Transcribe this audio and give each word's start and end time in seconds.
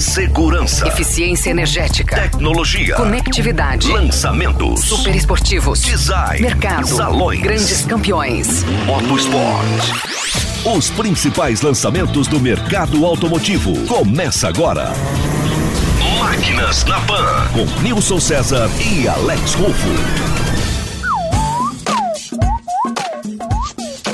Segurança. 0.00 0.88
Eficiência 0.88 1.50
energética. 1.50 2.16
Tecnologia. 2.16 2.94
Conectividade. 2.94 3.92
Lançamentos. 3.92 4.80
Super 4.80 5.14
esportivos. 5.14 5.82
Design. 5.82 6.40
Mercado. 6.40 6.88
Salões. 6.88 7.42
Grandes 7.42 7.84
campeões. 7.84 8.64
Motosport. 8.86 9.66
Os 10.74 10.88
principais 10.88 11.60
lançamentos 11.60 12.26
do 12.28 12.40
mercado 12.40 13.04
automotivo. 13.04 13.74
Começa 13.86 14.48
agora. 14.48 14.90
Máquinas 16.18 16.82
na 16.86 16.98
Pan. 17.00 17.48
Com 17.52 17.82
Nilson 17.82 18.20
César 18.20 18.70
e 18.80 19.06
Alex 19.06 19.52
Rufo. 19.52 20.39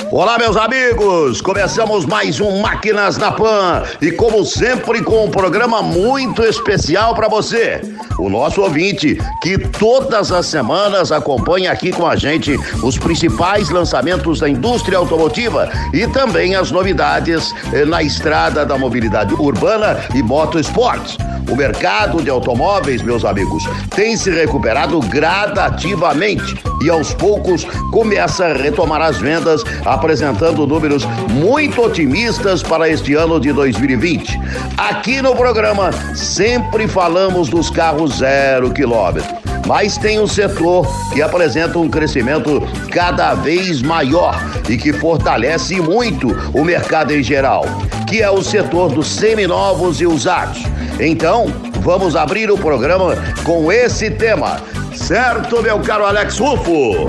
Olá, 0.09 0.37
meus 0.37 0.55
amigos! 0.55 1.41
Começamos 1.41 2.05
mais 2.05 2.39
um 2.39 2.61
Máquinas 2.61 3.17
na 3.17 3.29
Pan 3.29 3.83
e, 4.01 4.09
como 4.09 4.45
sempre, 4.45 5.03
com 5.03 5.25
um 5.25 5.29
programa 5.29 5.81
muito 5.81 6.43
especial 6.43 7.13
para 7.13 7.27
você, 7.27 7.81
o 8.17 8.29
nosso 8.29 8.61
ouvinte, 8.61 9.17
que 9.41 9.57
todas 9.57 10.31
as 10.31 10.45
semanas 10.45 11.11
acompanha 11.11 11.73
aqui 11.73 11.91
com 11.91 12.07
a 12.07 12.15
gente 12.15 12.55
os 12.81 12.97
principais 12.97 13.69
lançamentos 13.69 14.39
da 14.39 14.47
indústria 14.47 14.97
automotiva 14.97 15.69
e 15.93 16.07
também 16.07 16.55
as 16.55 16.71
novidades 16.71 17.53
eh, 17.73 17.83
na 17.83 18.01
estrada 18.01 18.65
da 18.65 18.77
mobilidade 18.77 19.33
urbana 19.33 19.99
e 20.15 20.23
motoesportes. 20.23 21.17
O 21.49 21.55
mercado 21.55 22.21
de 22.21 22.29
automóveis, 22.29 23.01
meus 23.01 23.23
amigos, 23.23 23.63
tem 23.95 24.17
se 24.17 24.29
recuperado 24.29 24.99
gradativamente 24.99 26.55
e 26.83 26.89
aos 26.89 27.13
poucos 27.13 27.63
começa 27.91 28.47
a 28.47 28.53
retomar 28.53 29.01
as 29.01 29.17
vendas, 29.17 29.63
apresentando 29.97 30.67
números 30.67 31.03
muito 31.31 31.81
otimistas 31.81 32.61
para 32.61 32.87
este 32.87 33.15
ano 33.15 33.39
de 33.39 33.51
2020. 33.51 34.39
Aqui 34.77 35.21
no 35.21 35.35
programa 35.35 35.91
sempre 36.15 36.87
falamos 36.87 37.49
dos 37.49 37.69
carros 37.69 38.17
zero 38.19 38.71
quilômetro 38.71 39.25
mas 39.67 39.97
tem 39.97 40.17
um 40.17 40.25
setor 40.25 40.87
que 41.13 41.21
apresenta 41.21 41.77
um 41.77 41.89
crescimento 41.89 42.61
cada 42.89 43.33
vez 43.33 43.81
maior 43.81 44.39
e 44.69 44.77
que 44.77 44.93
fortalece 44.93 45.81
muito 45.81 46.29
o 46.53 46.63
mercado 46.63 47.13
em 47.13 47.21
geral, 47.21 47.65
que 48.07 48.21
é 48.21 48.29
o 48.31 48.41
setor 48.41 48.93
dos 48.93 49.07
seminovos 49.07 49.99
e 49.99 50.07
usados. 50.07 50.63
Então, 51.01 51.47
vamos 51.81 52.15
abrir 52.15 52.49
o 52.49 52.57
programa 52.57 53.15
com 53.43 53.69
esse 53.69 54.09
tema. 54.09 54.61
Certo, 54.95 55.61
meu 55.61 55.81
caro 55.81 56.05
Alex 56.05 56.37
Rufo? 56.39 57.05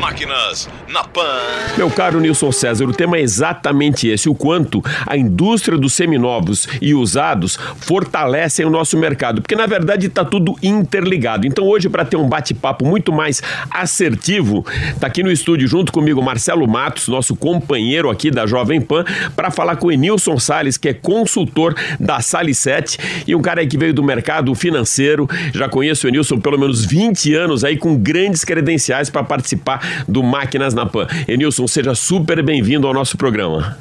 Máquinas 0.00 0.68
na 0.88 1.04
Pan. 1.04 1.40
Meu 1.76 1.90
caro 1.90 2.20
Nilson 2.20 2.52
César, 2.52 2.84
o 2.84 2.92
tema 2.92 3.16
é 3.16 3.20
exatamente 3.20 4.08
esse: 4.08 4.28
o 4.28 4.34
quanto 4.34 4.82
a 5.06 5.16
indústria 5.16 5.76
dos 5.76 5.92
seminovos 5.92 6.68
e 6.80 6.94
usados 6.94 7.58
fortalecem 7.78 8.64
o 8.64 8.70
nosso 8.70 8.96
mercado, 8.96 9.42
porque 9.42 9.56
na 9.56 9.66
verdade 9.66 10.06
está 10.06 10.24
tudo 10.24 10.54
interligado. 10.62 11.46
Então, 11.46 11.64
hoje, 11.64 11.88
para 11.88 12.04
ter 12.04 12.16
um 12.16 12.28
bate-papo 12.28 12.84
muito 12.86 13.12
mais 13.12 13.42
assertivo, 13.70 14.64
está 14.88 15.06
aqui 15.06 15.22
no 15.22 15.30
estúdio 15.30 15.66
junto 15.66 15.92
comigo 15.92 16.22
Marcelo 16.22 16.66
Matos, 16.66 17.08
nosso 17.08 17.34
companheiro 17.34 18.10
aqui 18.10 18.30
da 18.30 18.46
Jovem 18.46 18.80
Pan, 18.80 19.04
para 19.34 19.50
falar 19.50 19.76
com 19.76 19.88
o 19.88 19.92
Enilson 19.92 20.38
Sales, 20.38 20.76
que 20.76 20.88
é 20.88 20.94
consultor 20.94 21.74
da 21.98 22.20
Sale 22.20 22.54
7 22.54 22.98
e 23.26 23.34
um 23.34 23.42
cara 23.42 23.60
aí 23.60 23.66
que 23.66 23.78
veio 23.78 23.92
do 23.92 24.02
mercado 24.02 24.54
financeiro. 24.54 25.28
Já 25.52 25.68
conheço 25.68 26.06
o 26.06 26.10
Enilson 26.10 26.38
pelo 26.38 26.58
menos 26.58 26.84
20 26.84 27.34
anos 27.34 27.64
aí 27.64 27.76
com 27.76 27.96
grandes 27.96 28.44
credenciais 28.44 29.10
para 29.10 29.24
participar 29.24 30.04
do 30.06 30.22
Máquinas 30.22 30.74
na 30.76 30.86
Pan. 30.86 31.06
Enilson, 31.26 31.66
seja 31.66 31.94
super 31.94 32.42
bem-vindo 32.42 32.86
ao 32.86 32.94
nosso 32.94 33.16
programa. 33.16 33.76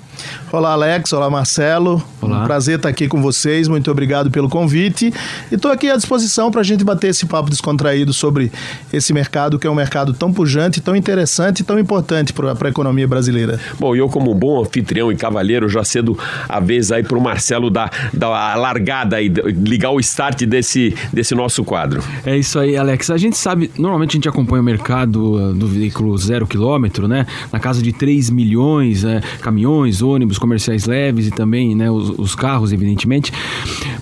Olá, 0.52 0.72
Alex. 0.72 1.12
Olá, 1.14 1.30
Marcelo. 1.30 2.02
Olá. 2.22 2.42
Um 2.42 2.45
prazer 2.45 2.78
estar 2.78 2.90
aqui 2.90 3.08
com 3.08 3.22
vocês. 3.22 3.68
Muito 3.68 3.90
obrigado 3.92 4.32
pelo 4.32 4.50
convite. 4.50 5.14
E 5.52 5.56
estou 5.56 5.72
aqui 5.72 5.90
à 5.90 5.95
disposição 5.95 6.52
para 6.52 6.62
a 6.62 6.64
gente 6.64 6.84
bater 6.84 7.09
esse 7.09 7.26
papo 7.26 7.50
descontraído 7.50 8.14
sobre 8.14 8.52
esse 8.92 9.12
mercado, 9.14 9.59
que 9.59 9.67
é 9.67 9.70
um 9.70 9.76
mercado 9.76 10.14
tão 10.14 10.32
pujante, 10.32 10.82
tão 10.82 10.95
interessante 10.95 11.60
e 11.60 11.64
tão 11.64 11.77
importante 11.80 12.33
para 12.33 12.55
a 12.60 12.70
economia 12.70 13.08
brasileira. 13.08 13.60
Bom, 13.80 13.95
eu, 13.95 14.08
como 14.08 14.33
bom 14.33 14.61
anfitrião 14.61 15.11
e 15.11 15.16
cavalheiro, 15.16 15.67
já 15.67 15.83
cedo 15.83 16.17
a 16.48 16.60
vez 16.60 16.92
aí 16.92 17.04
para 17.04 17.17
o 17.17 17.22
Marcelo 17.22 17.70
dar, 17.70 17.92
dar 18.14 18.30
a 18.30 18.55
largada 18.55 19.22
e 19.22 19.28
ligar 19.28 19.92
o 19.92 19.99
start 19.99 20.44
desse, 20.44 20.95
desse 21.11 21.36
nosso 21.36 21.64
quadro. 21.64 22.04
É 22.26 22.38
isso 22.38 22.60
aí, 22.60 22.78
Alex. 22.78 23.10
A 23.10 23.17
gente 23.17 23.38
sabe, 23.38 23.72
normalmente 23.78 24.11
a 24.11 24.14
gente 24.17 24.30
acompanha 24.30 24.61
o 24.61 24.66
mercado 24.66 25.33
uh, 25.33 25.54
do 25.54 25.67
veículo 25.67 26.17
zero 26.17 26.48
quilômetro, 26.48 27.08
né? 27.08 27.26
Na 27.52 27.60
casa 27.60 27.82
de 27.82 27.92
3 27.92 28.30
milhões, 28.30 29.04
né? 29.04 29.22
caminhões, 29.42 30.02
ônibus 30.02 30.14
comerciais 30.39 30.86
leves 30.86 31.27
e 31.27 31.31
também 31.31 31.76
né, 31.76 31.89
os, 31.89 32.09
os, 32.17 32.36
carros, 32.36 32.71
evidentemente. 32.71 33.31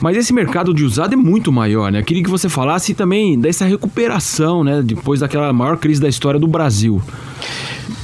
Mas 0.01 0.18
esse 0.18 0.34
mercado 0.34 0.74
de 0.74 0.84
usado 0.84 1.13
é 1.13 1.18
muito 1.18 1.51
maior, 1.51 1.91
né? 1.91 2.00
Eu 2.00 2.03
queria 2.03 2.24
que 2.24 2.29
você 2.29 2.50
falasse 2.50 2.94
também 2.94 3.40
dessa 3.40 3.66
recuperação, 3.66 4.63
né? 4.63 4.81
Depois 4.81 5.19
daquela 5.19 5.52
maior 5.53 5.78
crise 5.78 6.02
da 6.02 6.09
história 6.09 6.40
do 6.40 6.47
Brasil. 6.47 7.02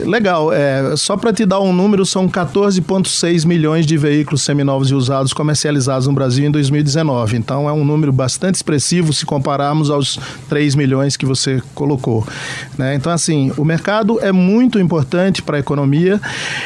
Legal. 0.05 0.53
É, 0.53 0.95
só 0.95 1.17
para 1.17 1.33
te 1.33 1.45
dar 1.45 1.59
um 1.59 1.73
número, 1.73 2.05
são 2.05 2.27
14,6 2.27 3.45
milhões 3.45 3.85
de 3.85 3.97
veículos 3.97 4.41
seminovos 4.41 4.89
e 4.89 4.95
usados 4.95 5.33
comercializados 5.33 6.07
no 6.07 6.13
Brasil 6.13 6.45
em 6.45 6.51
2019. 6.51 7.37
Então 7.37 7.67
é 7.67 7.73
um 7.73 7.83
número 7.83 8.11
bastante 8.11 8.55
expressivo 8.55 9.11
se 9.13 9.25
compararmos 9.25 9.89
aos 9.89 10.19
3 10.47 10.75
milhões 10.75 11.17
que 11.17 11.25
você 11.25 11.61
colocou. 11.73 12.25
Né? 12.77 12.95
Então, 12.95 13.11
assim, 13.11 13.51
o 13.57 13.65
mercado 13.65 14.19
é 14.21 14.31
muito 14.31 14.79
importante 14.79 15.41
para 15.41 15.57
a 15.57 15.59
economia. 15.59 16.19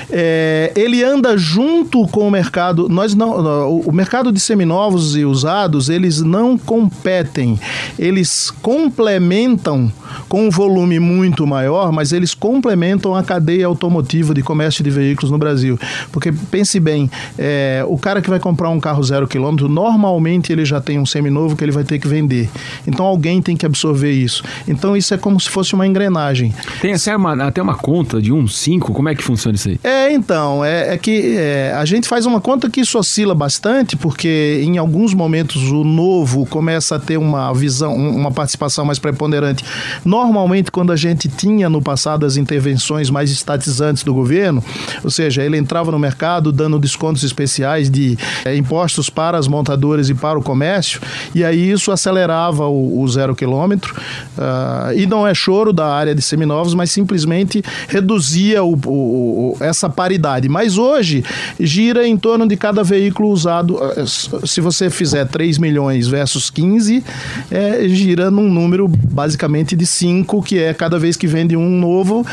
É, 0.10 0.72
ele 0.76 1.04
anda 1.04 1.38
junto 1.38 2.08
com 2.08 2.28
o 2.28 2.32
mercado. 2.32 2.88
Nós 2.90 3.16
não, 3.16 3.80
o 3.80 3.92
mercado 3.92 4.32
de 4.32 4.40
seminovos 4.40 5.16
e 5.16 5.26
usados, 5.26 5.90
eles 5.90 6.22
não 6.22 6.58
competem, 6.58 7.60
eles 7.98 8.52
complementam 8.62 9.92
com 10.30 10.48
um 10.48 10.50
volume 10.50 11.00
muito 11.00 11.46
maior, 11.48 11.92
mas 11.92 12.12
eles 12.12 12.34
complementam 12.34 13.16
a 13.16 13.23
cadeia 13.24 13.66
automotiva 13.68 14.34
de 14.34 14.42
comércio 14.42 14.84
de 14.84 14.90
veículos 14.90 15.32
no 15.32 15.38
Brasil. 15.38 15.80
Porque 16.12 16.32
pense 16.32 16.80
bem, 16.80 17.10
é, 17.38 17.84
o 17.88 17.98
cara 17.98 18.22
que 18.22 18.30
vai 18.30 18.40
comprar 18.40 18.70
um 18.70 18.80
carro 18.80 19.04
zero 19.04 19.28
quilômetro, 19.28 19.68
normalmente 19.70 20.52
ele 20.52 20.66
já 20.66 20.80
tem 20.80 21.00
um 21.00 21.06
seminovo 21.06 21.56
que 21.56 21.64
ele 21.64 21.72
vai 21.72 21.84
ter 21.84 22.00
que 22.00 22.08
vender. 22.08 22.50
Então 22.88 23.06
alguém 23.06 23.42
tem 23.42 23.56
que 23.56 23.66
absorver 23.66 24.12
isso. 24.12 24.44
Então 24.68 24.96
isso 24.96 25.14
é 25.14 25.18
como 25.18 25.40
se 25.40 25.50
fosse 25.50 25.74
uma 25.74 25.88
engrenagem. 25.88 26.54
Tem 26.82 26.94
até 26.94 27.16
uma, 27.16 27.48
até 27.48 27.62
uma 27.62 27.76
conta 27.76 28.22
de 28.22 28.32
um 28.32 28.48
cinco 28.48 28.94
como 28.94 29.10
é 29.10 29.16
que 29.16 29.24
funciona 29.24 29.56
isso 29.56 29.70
aí? 29.70 29.80
É, 29.84 30.12
então, 30.12 30.64
é, 30.64 30.94
é 30.94 30.98
que 30.98 31.36
é, 31.38 31.74
a 31.76 31.86
gente 31.86 32.08
faz 32.08 32.26
uma 32.26 32.42
conta 32.42 32.70
que 32.70 32.82
isso 32.82 32.98
oscila 32.98 33.34
bastante, 33.36 33.96
porque 33.96 34.62
em 34.64 34.78
alguns 34.78 35.14
momentos 35.14 35.72
o 35.72 35.84
novo 35.84 36.46
começa 36.46 36.96
a 36.96 37.00
ter 37.00 37.18
uma 37.18 37.54
visão, 37.54 37.96
uma 37.96 38.32
participação 38.32 38.86
mais 38.86 39.00
preponderante. 39.00 39.64
Normalmente, 40.06 40.72
quando 40.72 40.92
a 40.92 40.96
gente 40.96 41.28
tinha 41.28 41.70
no 41.70 41.82
passado 41.82 42.26
as 42.26 42.38
intervenções 42.38 43.10
mais 43.14 43.32
estatizantes 43.32 44.04
do 44.04 44.14
governo, 44.14 44.64
ou 45.04 45.10
seja, 45.10 45.44
ele 45.44 45.58
entrava 45.58 45.92
no 45.92 46.00
mercado 46.00 46.52
dando 46.52 46.80
descontos 46.80 47.24
especiais 47.24 47.90
de 47.90 48.18
é, 48.44 48.56
impostos 48.56 49.10
para 49.10 49.38
as 49.38 49.48
montadoras 49.48 50.10
e 50.10 50.14
para 50.14 50.38
o 50.38 50.44
comércio, 50.44 51.00
e 51.34 51.44
aí 51.44 51.72
isso 51.72 51.92
acelerava 51.92 52.68
o, 52.68 53.02
o 53.02 53.08
zero 53.08 53.36
quilômetro. 53.36 53.96
Uh, 54.38 54.98
e 54.98 55.06
não 55.06 55.28
é 55.28 55.34
choro 55.34 55.72
da 55.72 55.88
área 55.88 56.16
de 56.16 56.22
seminovos, 56.22 56.74
mas 56.74 56.92
simplesmente 56.92 57.64
reduzia 57.88 58.64
o, 58.64 58.74
o, 58.74 59.58
essa 59.60 59.90
paridade. 59.90 60.50
Mas 60.50 60.78
hoje 60.78 61.24
gira 61.60 62.08
em 62.08 62.18
torno 62.18 62.48
de 62.48 62.58
cada 62.58 62.84
veículo 62.84 63.30
usado. 63.30 63.78
Ah, 63.82 64.06
se 64.06 64.62
você 64.62 64.90
fizer 64.90 65.26
3 65.28 65.58
milhões 65.58 66.08
versus 66.08 66.50
15, 66.50 67.04
é, 67.52 67.88
gira 67.88 68.32
num 68.32 68.50
número 68.50 68.88
basicamente 68.88 69.76
de 69.76 69.86
5, 69.86 70.42
que 70.42 70.60
é 70.60 70.74
cada 70.74 70.98
vez 70.98 71.16
que 71.16 71.28
vende 71.28 71.56
um 71.56 71.70
novo, 71.70 72.26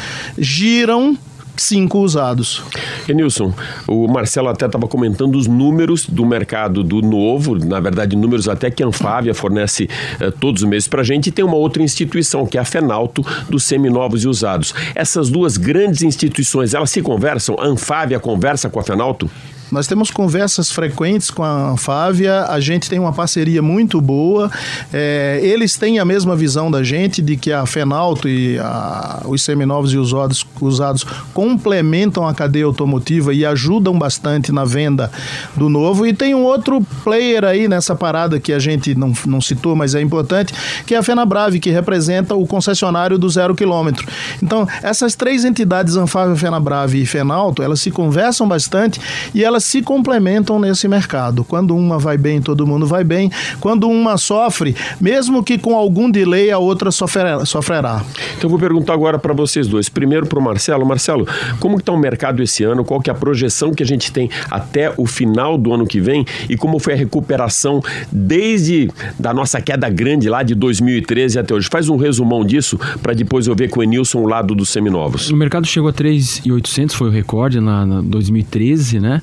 giram 0.70 1.18
cinco 1.56 1.98
usados. 1.98 2.62
Nilson, 3.08 3.52
o 3.88 4.06
Marcelo 4.06 4.48
até 4.48 4.66
estava 4.66 4.86
comentando 4.86 5.36
os 5.36 5.48
números 5.48 6.06
do 6.06 6.24
mercado 6.24 6.84
do 6.84 7.02
novo, 7.02 7.56
na 7.56 7.80
verdade 7.80 8.16
números 8.16 8.48
até 8.48 8.70
que 8.70 8.82
a 8.82 8.86
Anfávia 8.86 9.34
fornece 9.34 9.90
eh, 10.20 10.30
todos 10.30 10.62
os 10.62 10.68
meses 10.68 10.88
para 10.88 11.00
a 11.00 11.04
gente, 11.04 11.26
e 11.26 11.32
tem 11.32 11.44
uma 11.44 11.56
outra 11.56 11.82
instituição, 11.82 12.46
que 12.46 12.56
é 12.56 12.60
a 12.60 12.64
Fenalto, 12.64 13.26
dos 13.48 13.64
seminovos 13.64 14.22
e 14.22 14.28
usados. 14.28 14.72
Essas 14.94 15.28
duas 15.28 15.56
grandes 15.56 16.02
instituições, 16.02 16.72
elas 16.72 16.90
se 16.90 17.02
conversam? 17.02 17.56
A 17.58 17.66
Anfávia 17.66 18.20
conversa 18.20 18.70
com 18.70 18.78
a 18.78 18.84
Fenalto? 18.84 19.28
Nós 19.70 19.86
temos 19.86 20.10
conversas 20.10 20.70
frequentes 20.70 21.30
com 21.30 21.44
a 21.44 21.76
Fávia, 21.76 22.44
a 22.46 22.58
gente 22.58 22.90
tem 22.90 22.98
uma 22.98 23.12
parceria 23.12 23.62
muito 23.62 24.00
boa. 24.00 24.50
É, 24.92 25.40
eles 25.42 25.76
têm 25.76 25.98
a 25.98 26.04
mesma 26.04 26.34
visão 26.34 26.70
da 26.70 26.82
gente 26.82 27.22
de 27.22 27.36
que 27.36 27.52
a 27.52 27.64
Fenalto 27.66 28.28
e 28.28 28.58
a, 28.58 29.22
os 29.26 29.42
seminovos 29.42 29.92
e 29.92 29.98
os 29.98 30.12
usados, 30.12 30.46
usados 30.60 31.06
complementam 31.32 32.26
a 32.26 32.34
cadeia 32.34 32.64
automotiva 32.64 33.32
e 33.32 33.46
ajudam 33.46 33.96
bastante 33.96 34.50
na 34.50 34.64
venda 34.64 35.10
do 35.56 35.68
novo. 35.68 36.04
E 36.04 36.12
tem 36.12 36.34
um 36.34 36.42
outro 36.42 36.80
player 37.04 37.44
aí 37.44 37.68
nessa 37.68 37.94
parada 37.94 38.40
que 38.40 38.52
a 38.52 38.58
gente 38.58 38.94
não, 38.94 39.12
não 39.26 39.40
citou, 39.40 39.76
mas 39.76 39.94
é 39.94 40.00
importante, 40.00 40.52
que 40.84 40.94
é 40.94 40.98
a 40.98 41.02
Fenabrave, 41.02 41.60
que 41.60 41.70
representa 41.70 42.34
o 42.34 42.46
concessionário 42.46 43.18
do 43.18 43.28
zero 43.28 43.54
quilômetro. 43.54 44.06
Então, 44.42 44.66
essas 44.82 45.14
três 45.14 45.44
entidades, 45.44 45.96
Anfávia, 45.96 46.34
Fenabrave 46.34 47.00
e 47.00 47.06
Fenalto, 47.06 47.62
elas 47.62 47.80
se 47.80 47.90
conversam 47.90 48.48
bastante 48.48 49.00
e 49.34 49.44
elas 49.44 49.59
elas 49.60 49.64
se 49.64 49.82
complementam 49.82 50.58
nesse 50.58 50.88
mercado. 50.88 51.44
Quando 51.44 51.76
uma 51.76 51.98
vai 51.98 52.16
bem, 52.16 52.40
todo 52.40 52.66
mundo 52.66 52.86
vai 52.86 53.04
bem. 53.04 53.30
Quando 53.60 53.88
uma 53.88 54.16
sofre, 54.16 54.74
mesmo 55.00 55.44
que 55.44 55.58
com 55.58 55.76
algum 55.76 56.10
delay, 56.10 56.50
a 56.50 56.58
outra 56.58 56.90
sofrerá. 56.90 57.44
sofrerá. 57.44 58.02
Então 58.36 58.44
eu 58.44 58.48
vou 58.48 58.58
perguntar 58.58 58.94
agora 58.94 59.18
para 59.18 59.34
vocês 59.34 59.68
dois. 59.68 59.88
Primeiro 59.88 60.26
para 60.26 60.38
o 60.38 60.42
Marcelo. 60.42 60.86
Marcelo, 60.86 61.26
como 61.58 61.76
está 61.76 61.92
o 61.92 61.98
mercado 61.98 62.42
esse 62.42 62.64
ano? 62.64 62.84
Qual 62.84 63.00
que 63.00 63.10
é 63.10 63.12
a 63.12 63.16
projeção 63.16 63.72
que 63.72 63.82
a 63.82 63.86
gente 63.86 64.10
tem 64.10 64.30
até 64.50 64.92
o 64.96 65.06
final 65.06 65.58
do 65.58 65.72
ano 65.72 65.86
que 65.86 66.00
vem? 66.00 66.24
E 66.48 66.56
como 66.56 66.78
foi 66.78 66.94
a 66.94 66.96
recuperação 66.96 67.82
desde 68.10 68.88
da 69.18 69.34
nossa 69.34 69.60
queda 69.60 69.88
grande 69.88 70.28
lá 70.28 70.42
de 70.42 70.54
2013 70.54 71.38
até 71.38 71.54
hoje? 71.54 71.68
Faz 71.70 71.88
um 71.88 71.96
resumão 71.96 72.44
disso 72.44 72.78
para 73.02 73.12
depois 73.12 73.46
eu 73.46 73.54
ver 73.54 73.68
com 73.68 73.80
o 73.80 73.82
Enilson 73.82 74.20
o 74.20 74.26
lado 74.26 74.54
dos 74.54 74.70
seminovos. 74.70 75.30
O 75.30 75.36
mercado 75.36 75.66
chegou 75.66 75.90
a 75.90 75.92
3,800, 75.92 76.94
foi 76.94 77.08
o 77.08 77.10
recorde 77.10 77.60
na, 77.60 77.84
na 77.84 78.00
2013, 78.00 79.00
né? 79.00 79.20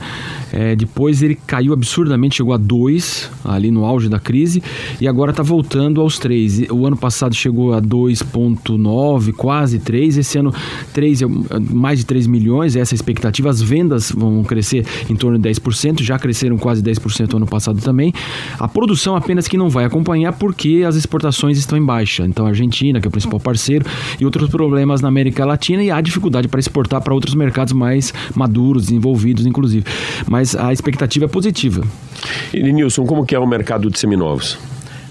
É, 0.52 0.76
depois 0.76 1.22
ele 1.22 1.38
caiu 1.48 1.74
absurdamente, 1.74 2.38
chegou 2.38 2.54
a 2.54 2.58
2 2.58 3.32
ali 3.46 3.72
no 3.72 3.86
auge 3.86 4.10
da 4.10 4.20
crise 4.20 4.62
e 5.00 5.08
agora 5.08 5.32
está 5.32 5.44
voltando 5.44 6.02
aos 6.02 6.20
3. 6.20 6.70
O 6.72 6.86
ano 6.86 6.98
passado 6.98 7.36
chegou 7.36 7.74
a 7.74 7.82
2,9, 7.82 9.34
quase 9.34 9.80
3. 9.80 10.18
Esse 10.18 10.38
ano, 10.38 10.54
3, 10.94 11.22
mais 11.72 12.00
de 12.00 12.06
3 12.06 12.28
milhões, 12.28 12.76
essa 12.76 12.94
é 12.94 12.96
a 12.96 12.98
expectativa. 12.98 13.50
As 13.50 13.62
vendas 13.62 14.12
vão 14.12 14.44
crescer 14.44 14.86
em 15.10 15.16
torno 15.16 15.38
de 15.38 15.50
10%, 15.50 16.02
já 16.02 16.18
cresceram 16.18 16.58
quase 16.58 16.82
10% 16.82 17.36
ano 17.36 17.46
passado 17.46 17.82
também. 17.82 18.14
A 18.60 18.68
produção 18.68 19.16
apenas 19.16 19.48
que 19.48 19.58
não 19.58 19.70
vai 19.70 19.86
acompanhar 19.86 20.34
porque 20.34 20.84
as 20.88 20.96
exportações 20.96 21.58
estão 21.58 21.78
em 21.78 21.84
baixa. 21.84 22.26
Então, 22.26 22.46
a 22.46 22.50
Argentina, 22.50 23.00
que 23.00 23.08
é 23.08 23.10
o 23.10 23.12
principal 23.12 23.40
parceiro, 23.40 23.86
e 24.20 24.26
outros 24.26 24.50
problemas 24.50 25.02
na 25.02 25.08
América 25.08 25.46
Latina 25.46 25.84
e 25.84 25.92
há 25.92 26.00
dificuldade 26.02 26.48
para 26.48 26.60
exportar 26.60 27.02
para 27.02 27.14
outros 27.14 27.36
mercados 27.36 27.74
mais 27.74 28.14
maduros, 28.36 28.84
desenvolvidos, 28.84 29.46
inclusive. 29.46 29.86
Mas 30.26 30.56
a 30.56 30.72
expectativa 30.74 31.26
é 31.26 31.28
positiva. 31.28 31.84
E 32.54 32.64
Nilson, 32.64 33.06
como 33.06 33.26
que 33.26 33.36
é 33.36 33.40
o 33.40 33.46
mercado 33.46 33.90
de 33.90 34.00
seminovos? 34.00 34.58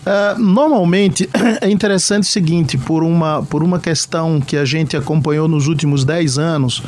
Uh, 0.07 0.41
normalmente 0.41 1.29
é 1.61 1.69
interessante 1.69 2.23
o 2.23 2.27
seguinte, 2.27 2.79
por 2.79 3.03
uma, 3.03 3.43
por 3.43 3.61
uma 3.65 3.81
questão 3.81 4.41
que 4.41 4.57
a 4.57 4.65
gente 4.65 4.97
acompanhou 4.97 5.49
nos 5.49 5.67
últimos 5.67 6.05
10 6.05 6.39
anos, 6.39 6.81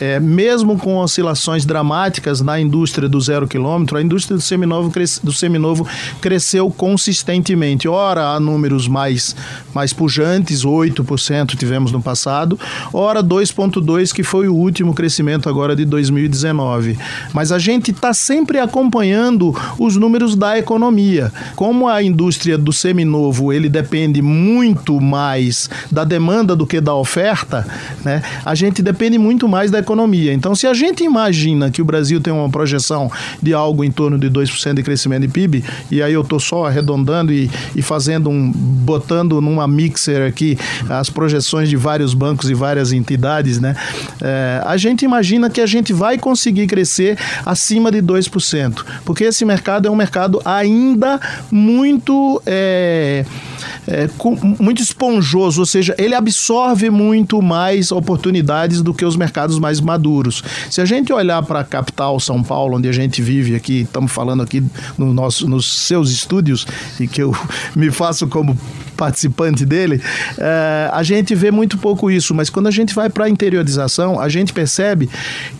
é, 0.00 0.18
mesmo 0.18 0.76
com 0.76 0.96
oscilações 0.96 1.64
dramáticas 1.64 2.40
na 2.40 2.58
indústria 2.58 3.08
do 3.08 3.20
zero 3.20 3.46
quilômetro, 3.46 3.96
a 3.96 4.02
indústria 4.02 4.36
do 4.36 4.42
seminovo, 4.42 4.90
cres, 4.90 5.20
do 5.22 5.32
seminovo 5.32 5.86
cresceu 6.20 6.68
consistentemente. 6.68 7.86
Ora, 7.86 8.30
há 8.30 8.40
números 8.40 8.88
mais, 8.88 9.36
mais 9.72 9.92
pujantes, 9.92 10.64
8% 10.64 11.56
tivemos 11.56 11.92
no 11.92 12.02
passado, 12.02 12.58
ora 12.92 13.22
2,2% 13.22 14.12
que 14.12 14.24
foi 14.24 14.48
o 14.48 14.54
último 14.54 14.94
crescimento 14.94 15.48
agora 15.48 15.76
de 15.76 15.84
2019. 15.84 16.98
Mas 17.32 17.52
a 17.52 17.58
gente 17.60 17.92
está 17.92 18.12
sempre 18.12 18.58
acompanhando 18.58 19.54
os 19.78 19.94
números 19.94 20.34
da 20.34 20.58
economia. 20.58 21.32
Como 21.54 21.88
a 21.88 22.02
indústria 22.02 22.63
do 22.64 22.72
seminovo 22.72 23.52
ele 23.52 23.68
depende 23.68 24.20
muito 24.22 25.00
mais 25.00 25.70
da 25.90 26.02
demanda 26.02 26.56
do 26.56 26.66
que 26.66 26.80
da 26.80 26.94
oferta, 26.94 27.66
né? 28.04 28.22
A 28.44 28.54
gente 28.54 28.82
depende 28.82 29.18
muito 29.18 29.48
mais 29.48 29.70
da 29.70 29.78
economia. 29.78 30.32
Então, 30.32 30.54
se 30.54 30.66
a 30.66 30.74
gente 30.74 31.04
imagina 31.04 31.70
que 31.70 31.82
o 31.82 31.84
Brasil 31.84 32.20
tem 32.20 32.32
uma 32.32 32.48
projeção 32.48 33.10
de 33.42 33.52
algo 33.52 33.84
em 33.84 33.90
torno 33.90 34.18
de 34.18 34.30
2% 34.30 34.74
de 34.74 34.82
crescimento 34.82 35.22
de 35.22 35.28
PIB, 35.28 35.64
e 35.90 36.02
aí 36.02 36.12
eu 36.12 36.22
estou 36.22 36.40
só 36.40 36.66
arredondando 36.66 37.32
e, 37.32 37.50
e 37.76 37.82
fazendo 37.82 38.30
um 38.30 38.50
botando 38.50 39.40
numa 39.40 39.68
mixer 39.68 40.26
aqui 40.26 40.58
as 40.88 41.10
projeções 41.10 41.68
de 41.68 41.76
vários 41.76 42.14
bancos 42.14 42.48
e 42.48 42.54
várias 42.54 42.92
entidades, 42.92 43.60
né? 43.60 43.76
É, 44.20 44.62
a 44.64 44.76
gente 44.76 45.04
imagina 45.04 45.50
que 45.50 45.60
a 45.60 45.66
gente 45.66 45.92
vai 45.92 46.18
conseguir 46.18 46.66
crescer 46.66 47.18
acima 47.44 47.90
de 47.90 48.02
2%, 48.02 48.84
porque 49.04 49.24
esse 49.24 49.44
mercado 49.44 49.86
é 49.88 49.90
um 49.90 49.96
mercado 49.96 50.40
ainda 50.44 51.20
muito 51.50 52.40
é, 52.46 52.53
é, 52.54 53.24
é, 53.86 54.08
muito 54.60 54.82
esponjoso, 54.82 55.60
ou 55.60 55.66
seja, 55.66 55.94
ele 55.98 56.14
absorve 56.14 56.88
muito 56.90 57.42
mais 57.42 57.92
oportunidades 57.92 58.82
do 58.82 58.94
que 58.94 59.04
os 59.04 59.16
mercados 59.16 59.58
mais 59.58 59.80
maduros. 59.80 60.42
Se 60.70 60.80
a 60.80 60.84
gente 60.84 61.12
olhar 61.12 61.42
para 61.42 61.60
a 61.60 61.64
capital, 61.64 62.18
São 62.20 62.42
Paulo, 62.42 62.76
onde 62.76 62.88
a 62.88 62.92
gente 62.92 63.20
vive 63.20 63.54
aqui, 63.54 63.80
estamos 63.80 64.10
falando 64.10 64.42
aqui 64.42 64.62
no 64.96 65.12
nosso, 65.12 65.48
nos 65.48 65.86
seus 65.86 66.10
estúdios, 66.10 66.66
e 66.98 67.06
que 67.06 67.22
eu 67.22 67.36
me 67.76 67.90
faço 67.90 68.26
como 68.26 68.56
participante 68.96 69.66
dele, 69.66 70.00
é, 70.38 70.88
a 70.92 71.02
gente 71.02 71.34
vê 71.34 71.50
muito 71.50 71.76
pouco 71.76 72.10
isso, 72.10 72.34
mas 72.34 72.48
quando 72.48 72.68
a 72.68 72.70
gente 72.70 72.94
vai 72.94 73.10
para 73.10 73.26
a 73.26 73.28
interiorização, 73.28 74.20
a 74.20 74.28
gente 74.28 74.52
percebe 74.52 75.10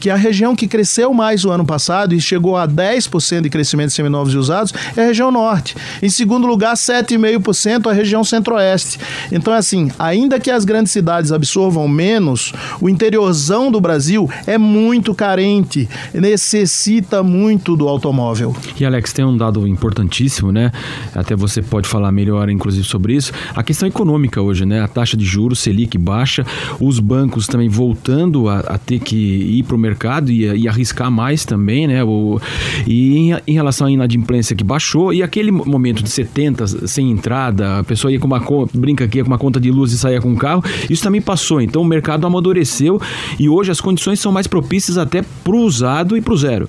que 0.00 0.08
a 0.08 0.17
região 0.17 0.55
que 0.55 0.69
cresceu 0.69 1.12
mais 1.12 1.44
o 1.44 1.50
ano 1.50 1.64
passado 1.64 2.14
e 2.14 2.20
chegou 2.20 2.56
a 2.56 2.67
10% 2.67 3.43
de 3.43 3.50
crescimento 3.50 3.88
de 3.88 3.94
seminovos 3.94 4.32
e 4.32 4.37
usados 4.37 4.73
é 4.97 5.02
a 5.02 5.06
região 5.06 5.31
norte. 5.31 5.76
Em 6.00 6.08
segundo 6.08 6.47
lugar, 6.47 6.74
7,5% 6.75 7.91
a 7.91 7.93
região 7.93 8.23
centro-oeste. 8.23 8.99
Então, 9.32 9.53
é 9.55 9.59
assim, 9.59 9.91
ainda 9.99 10.38
que 10.38 10.50
as 10.50 10.65
grandes 10.65 10.93
cidades 10.93 11.32
absorvam 11.32 11.88
menos, 11.88 12.53
o 12.81 12.88
interiorzão 12.88 13.71
do 13.71 13.81
Brasil 13.81 14.29
é 14.47 14.59
muito 14.59 15.15
carente, 15.15 15.88
necessita 16.12 17.23
muito 17.23 17.76
do 17.76 17.88
automóvel. 17.88 18.55
E 18.79 18.85
Alex, 18.85 19.12
tem 19.12 19.25
um 19.25 19.37
dado 19.37 19.67
importantíssimo, 19.67 20.53
né? 20.53 20.71
Até 21.15 21.35
você 21.35 21.62
pode 21.62 21.88
falar 21.88 22.12
melhor, 22.12 22.49
inclusive, 22.50 22.85
sobre 22.85 23.15
isso. 23.15 23.32
A 23.55 23.62
questão 23.62 23.88
econômica 23.88 24.41
hoje, 24.41 24.65
né? 24.65 24.81
A 24.81 24.88
taxa 24.88 25.17
de 25.17 25.25
juros 25.25 25.59
Selic 25.59 25.97
baixa, 25.99 26.44
os 26.81 26.99
bancos 26.99 27.47
também 27.47 27.69
voltando 27.69 28.49
a, 28.49 28.61
a 28.61 28.79
ter 28.79 29.00
que 29.00 29.17
ir 29.17 29.62
para 29.62 29.76
o 29.76 29.79
mercado 29.79 30.31
e, 30.31 30.44
e, 30.44 30.69
arriscar 30.69 31.11
mais 31.11 31.44
também, 31.44 31.87
né? 31.87 32.03
O, 32.05 32.41
e 32.87 33.17
em, 33.17 33.37
em, 33.47 33.55
relação 33.55 33.87
à 33.87 33.91
inadimplência 33.91 34.55
que 34.56 34.65
baixou, 34.65 35.12
e 35.12 35.23
aquele 35.23 35.50
momento 35.50 36.03
de 36.03 36.11
70 36.11 36.63
sem 36.66 37.11
entrada, 37.11 37.78
a 37.78 37.84
pessoa 37.84 38.12
ia 38.12 38.19
com 38.19 38.26
uma 38.26 38.43
brinca 38.72 39.05
aqui, 39.05 39.22
com 39.22 39.28
uma 39.28 39.38
conta 39.38 39.61
de 39.61 39.70
luz 39.70 39.93
e 39.93 39.99
saía 39.99 40.20
com 40.20 40.31
um 40.31 40.37
carro, 40.37 40.62
isso 40.88 41.02
também 41.02 41.20
passou. 41.20 41.61
Então 41.61 41.82
o 41.82 41.84
mercado 41.84 42.26
amadureceu 42.26 43.00
e 43.38 43.49
hoje 43.49 43.70
as 43.70 43.81
condições 43.81 44.20
são 44.20 44.32
mais 44.32 44.46
propícias 44.46 44.99
até 44.99 45.22
para 45.22 45.55
o 45.55 45.61
usado 45.61 46.16
e 46.16 46.20
para 46.20 46.34
o 46.34 46.37
zero. 46.37 46.69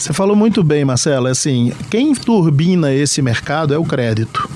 Você 0.00 0.14
falou 0.14 0.34
muito 0.34 0.64
bem, 0.64 0.82
Marcelo. 0.82 1.26
Assim, 1.26 1.74
quem 1.90 2.14
turbina 2.14 2.90
esse 2.90 3.20
mercado 3.20 3.74
é 3.74 3.78
o 3.78 3.84
crédito. 3.84 4.48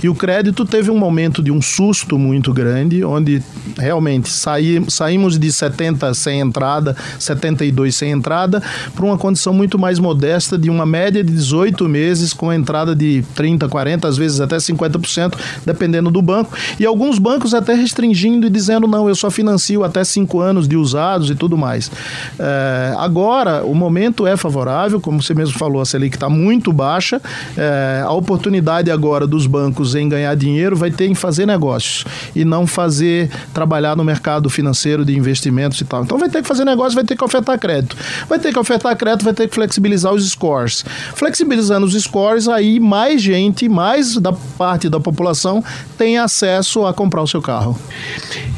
E 0.00 0.08
o 0.08 0.14
crédito 0.14 0.64
teve 0.64 0.90
um 0.90 0.98
momento 0.98 1.42
de 1.42 1.50
um 1.50 1.62
susto 1.62 2.16
muito 2.18 2.52
grande, 2.52 3.04
onde 3.04 3.42
realmente 3.78 4.28
saí, 4.28 4.84
saímos 4.88 5.38
de 5.38 5.52
70 5.52 6.12
sem 6.14 6.40
entrada, 6.40 6.96
72 7.18 7.94
sem 7.94 8.10
entrada, 8.10 8.60
para 8.94 9.04
uma 9.04 9.16
condição 9.16 9.52
muito 9.52 9.78
mais 9.78 10.00
modesta 10.00 10.58
de 10.58 10.68
uma 10.68 10.84
média 10.84 11.22
de 11.22 11.32
18 11.32 11.88
meses 11.88 12.32
com 12.32 12.52
entrada 12.52 12.96
de 12.96 13.24
30, 13.34 13.68
40, 13.68 14.08
às 14.08 14.16
vezes 14.16 14.40
até 14.40 14.56
50%, 14.56 15.36
dependendo 15.64 16.10
do 16.10 16.20
banco. 16.20 16.52
E 16.80 16.86
alguns 16.86 17.18
bancos 17.18 17.54
até 17.54 17.74
restringindo 17.74 18.46
e 18.46 18.50
dizendo, 18.50 18.88
não, 18.88 19.08
eu 19.08 19.14
só 19.14 19.30
financio 19.30 19.84
até 19.84 20.02
5 20.02 20.40
anos 20.40 20.66
de 20.66 20.76
usados 20.76 21.30
e 21.30 21.34
tudo 21.34 21.56
mais. 21.56 21.90
É, 22.38 22.94
agora, 22.98 23.64
o 23.64 23.74
momento 23.74 24.26
é 24.26 24.36
favorável, 24.36 24.91
como 25.00 25.22
você 25.22 25.34
mesmo 25.34 25.58
falou, 25.58 25.80
a 25.80 25.84
Selic 25.84 26.16
está 26.16 26.28
muito 26.28 26.72
baixa, 26.72 27.20
é, 27.56 28.02
a 28.04 28.12
oportunidade 28.12 28.90
agora 28.90 29.26
dos 29.26 29.46
bancos 29.46 29.94
em 29.94 30.08
ganhar 30.08 30.34
dinheiro 30.34 30.76
vai 30.76 30.90
ter 30.90 31.06
em 31.06 31.14
fazer 31.14 31.46
negócios 31.46 32.04
e 32.34 32.44
não 32.44 32.66
fazer 32.66 33.30
trabalhar 33.52 33.96
no 33.96 34.04
mercado 34.04 34.48
financeiro 34.50 35.04
de 35.04 35.16
investimentos 35.16 35.80
e 35.80 35.84
tal. 35.84 36.04
Então 36.04 36.18
vai 36.18 36.28
ter 36.28 36.42
que 36.42 36.48
fazer 36.48 36.64
negócio, 36.64 36.94
vai 36.94 37.04
ter 37.04 37.16
que 37.16 37.24
ofertar 37.24 37.58
crédito. 37.58 37.96
Vai 38.28 38.38
ter 38.38 38.52
que 38.52 38.58
ofertar 38.58 38.96
crédito, 38.96 39.24
vai 39.24 39.34
ter 39.34 39.48
que 39.48 39.54
flexibilizar 39.54 40.12
os 40.12 40.28
scores. 40.28 40.84
Flexibilizando 41.14 41.86
os 41.86 41.94
scores, 41.94 42.48
aí 42.48 42.80
mais 42.80 43.22
gente, 43.22 43.68
mais 43.68 44.16
da 44.16 44.32
parte 44.32 44.88
da 44.88 45.00
população 45.00 45.62
tem 45.96 46.18
acesso 46.18 46.84
a 46.86 46.92
comprar 46.92 47.22
o 47.22 47.26
seu 47.26 47.40
carro. 47.40 47.78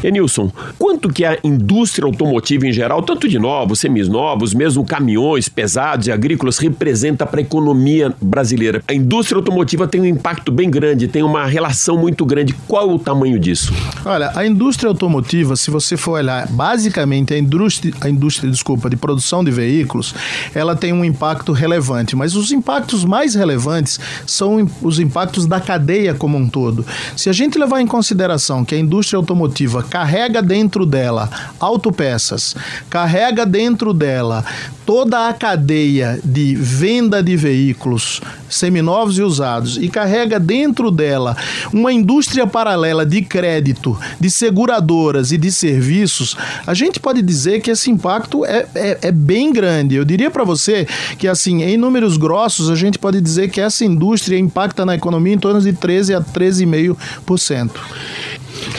Enilson, 0.03 0.51
quanto 0.79 1.09
que 1.09 1.25
a 1.25 1.39
indústria 1.43 2.07
automotiva 2.07 2.67
em 2.67 2.73
geral, 2.73 3.03
tanto 3.03 3.29
de 3.29 3.39
novos, 3.39 3.81
seminovos, 3.81 4.53
mesmo 4.53 4.85
caminhões 4.85 5.49
pesados 5.49 6.07
e 6.07 6.13
agrícolas, 6.25 6.57
representa 6.57 7.27
para 7.27 7.41
a 7.41 7.43
economia 7.43 8.15
brasileira? 8.21 8.83
A 8.89 8.95
indústria 8.95 9.37
automotiva 9.37 9.87
tem 9.87 10.01
um 10.01 10.07
impacto 10.07 10.51
bem 10.51 10.71
grande, 10.71 11.07
tem 11.07 11.23
uma 11.23 11.45
relação 11.45 11.99
muito 11.99 12.25
grande. 12.25 12.55
Qual 12.67 12.91
o 12.91 12.99
tamanho 12.99 13.39
disso? 13.39 13.73
Olha, 14.07 14.33
a 14.35 14.47
indústria 14.47 14.89
automotiva, 14.89 15.55
se 15.55 15.71
você 15.71 15.97
for 15.97 16.13
olhar, 16.13 16.47
basicamente 16.49 17.35
a 17.35 17.39
indústria, 17.39 17.93
a 18.01 18.09
indústria, 18.09 18.51
desculpa, 18.51 18.89
de 18.89 18.97
produção 18.97 19.45
de 19.45 19.51
veículos, 19.51 20.15
ela 20.55 20.75
tem 20.75 20.93
um 20.93 21.05
impacto 21.05 21.53
relevante, 21.53 22.17
mas 22.17 22.35
os 22.35 22.51
impactos 22.51 23.05
mais 23.05 23.35
relevantes 23.35 24.01
são 24.27 24.67
os 24.81 24.99
impactos 24.99 25.47
da 25.47 25.61
cadeia 25.61 26.15
como 26.15 26.39
um 26.39 26.49
todo. 26.49 26.87
Se 27.17 27.29
a 27.29 27.33
gente 27.33 27.59
levar 27.59 27.81
em 27.81 27.87
consideração 27.87 28.65
que 28.65 28.75
a 28.75 28.79
indústria 28.79 29.19
automotiva 29.19 29.83
carrega 29.83 30.41
dentro 30.41 30.87
dela 30.87 31.29
autopeças, 31.61 32.57
carrega 32.89 33.45
dentro 33.45 33.93
dela 33.93 34.45
toda 34.87 35.29
a 35.29 35.33
cadeia 35.33 36.04
de 36.25 36.55
venda 36.55 37.23
de 37.23 37.37
veículos, 37.37 38.21
seminovos 38.49 39.19
e 39.19 39.23
usados, 39.23 39.77
e 39.77 39.89
carrega 39.89 40.39
dentro 40.39 40.91
dela 40.91 41.37
uma 41.73 41.93
indústria 41.93 42.47
paralela 42.47 43.05
de 43.05 43.23
crédito, 43.23 43.99
de 44.21 44.31
seguradoras 44.31 45.33
e 45.33 45.39
de 45.39 45.51
serviços, 45.51 46.37
a 46.67 46.75
gente 46.75 47.01
pode 47.01 47.23
dizer 47.23 47.61
que 47.61 47.71
esse 47.71 47.91
impacto 47.91 48.45
é, 48.45 48.67
é, 48.75 48.99
é 49.03 49.13
bem 49.13 49.53
grande. 49.53 49.95
Eu 49.95 50.05
diria 50.05 50.31
para 50.31 50.45
você 50.45 50.87
que, 51.19 51.29
assim, 51.29 51.63
em 51.63 51.77
números 51.77 52.17
grossos, 52.17 52.71
a 52.71 52.75
gente 52.75 52.99
pode 52.99 53.21
dizer 53.21 53.51
que 53.51 53.61
essa 53.61 53.85
indústria 53.85 54.39
impacta 54.39 54.85
na 54.85 54.95
economia 54.95 55.35
em 55.35 55.39
torno 55.39 55.61
de 55.61 55.73
13 55.73 56.15
a 56.15 56.21
13,5%. 56.21 57.71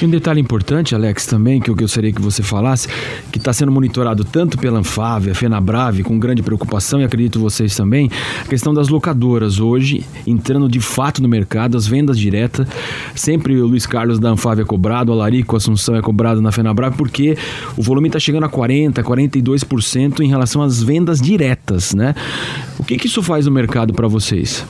E 0.02 0.06
um 0.06 0.10
detalhe 0.10 0.42
importante, 0.42 0.94
Alex, 0.94 1.26
também, 1.26 1.62
que 1.62 1.70
eu 1.70 1.76
gostaria 1.76 2.12
que 2.12 2.22
você 2.22 2.44
falasse, 2.44 2.90
que 3.32 3.38
está 3.38 3.54
sendo 3.54 3.72
monitorado 3.72 4.26
tanto 4.26 4.58
pela 4.58 4.80
Anfávia, 4.80 5.34
Fenabrave, 5.34 6.04
com 6.04 6.20
grande 6.20 6.44
preocupação, 6.44 7.00
e 7.00 7.06
acredito 7.06 7.40
vocês 7.40 7.76
também, 7.76 8.12
a 8.42 8.48
questão 8.48 8.74
das 8.74 8.90
locadoras 8.90 9.60
hoje, 9.60 10.06
entrando 10.28 10.68
de 10.68 10.82
fato 10.82 11.22
no 11.22 11.30
mercado, 11.30 11.78
as 11.78 11.88
vendas 11.88 12.20
diretas, 12.20 12.68
sempre 13.16 13.56
o 13.56 13.68
Luiz 13.68 13.86
Carlos 13.86 14.20
da 14.20 14.30
Anfávia 14.30 14.64
é 14.64 14.66
cobrado, 14.66 15.12
o 15.12 15.14
Alarico 15.14 15.56
Assunção 15.56 15.96
é 15.96 16.02
cobrado 16.02 16.42
na 16.42 16.52
Fenabrave, 16.52 16.98
porque 16.98 17.38
o 17.78 17.82
volume 17.82 18.08
está 18.10 18.20
chegando 18.20 18.44
a 18.44 18.50
40%, 18.50 19.02
42% 19.02 20.20
em 20.20 20.28
relação 20.28 20.62
às 20.62 20.84
vendas 20.84 21.22
diretas, 21.22 21.94
né? 21.94 22.14
O 22.78 22.84
que, 22.84 22.98
que 22.98 23.08
isso 23.08 23.24
faz 23.24 23.46
no 23.46 23.52
mercado 23.52 23.94
para 23.94 24.10
vocês? 24.10 24.66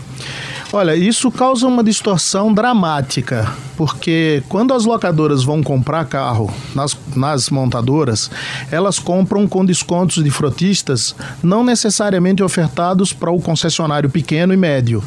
Olha, 0.76 0.94
isso 0.94 1.32
causa 1.32 1.66
uma 1.66 1.82
distorção 1.82 2.54
dramática, 2.54 3.50
porque 3.78 4.44
quando 4.50 4.74
as 4.74 4.84
locadoras 4.84 5.42
vão 5.42 5.64
comprar 5.64 6.04
carro 6.04 6.54
nas, 6.76 6.98
nas 7.16 7.50
montadoras, 7.50 8.30
elas 8.70 9.00
compram 9.00 9.48
com 9.48 9.64
descontos 9.64 10.22
de 10.22 10.30
frotistas 10.30 11.16
não 11.42 11.64
necessariamente 11.64 12.44
ofertados 12.44 13.14
para 13.14 13.32
o 13.32 13.42
concessionário 13.42 14.10
pequeno 14.10 14.54
e 14.54 14.58
médio. 14.58 15.02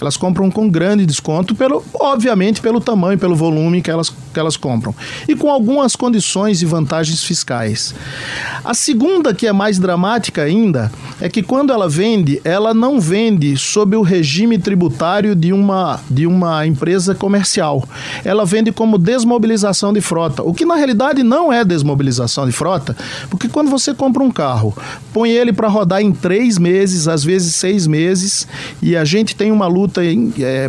Elas 0.00 0.16
compram 0.16 0.50
com 0.50 0.70
grande 0.70 1.04
desconto, 1.04 1.54
pelo, 1.54 1.84
obviamente 1.92 2.62
pelo 2.62 2.80
tamanho, 2.80 3.18
pelo 3.18 3.36
volume 3.36 3.82
que 3.82 3.90
elas, 3.90 4.10
que 4.32 4.40
elas 4.40 4.56
compram, 4.56 4.94
e 5.28 5.34
com 5.34 5.50
algumas 5.50 5.96
condições 5.96 6.62
e 6.62 6.66
vantagens 6.66 7.22
fiscais. 7.22 7.94
A 8.64 8.74
segunda, 8.74 9.34
que 9.34 9.46
é 9.46 9.52
mais 9.52 9.78
dramática 9.78 10.42
ainda, 10.42 10.90
é 11.20 11.28
que 11.28 11.42
quando 11.42 11.72
ela 11.72 11.88
vende, 11.88 12.40
ela 12.44 12.72
não 12.74 13.00
vende 13.00 13.56
sob 13.56 13.96
o 13.96 14.02
regime 14.02 14.58
tributário 14.58 15.34
de 15.34 15.52
uma, 15.52 16.00
de 16.08 16.26
uma 16.26 16.66
empresa 16.66 17.14
comercial. 17.14 17.86
Ela 18.24 18.44
vende 18.44 18.72
como 18.72 18.98
desmobilização 18.98 19.92
de 19.92 20.00
frota, 20.00 20.42
o 20.42 20.54
que 20.54 20.64
na 20.64 20.74
realidade 20.74 21.22
não 21.22 21.52
é 21.52 21.64
desmobilização 21.64 22.46
de 22.46 22.52
frota, 22.52 22.96
porque 23.28 23.48
quando 23.48 23.70
você 23.70 23.94
compra 23.94 24.22
um 24.22 24.30
carro, 24.30 24.76
põe 25.12 25.30
ele 25.30 25.52
para 25.52 25.68
rodar 25.68 26.00
em 26.00 26.12
três 26.12 26.58
meses, 26.58 27.08
às 27.08 27.24
vezes 27.24 27.54
seis 27.54 27.86
meses, 27.86 28.46
e 28.82 28.96
a 28.96 29.04
gente 29.04 29.34
tem 29.34 29.50
uma 29.50 29.66
luta 29.66 30.04
em, 30.04 30.32
é, 30.38 30.68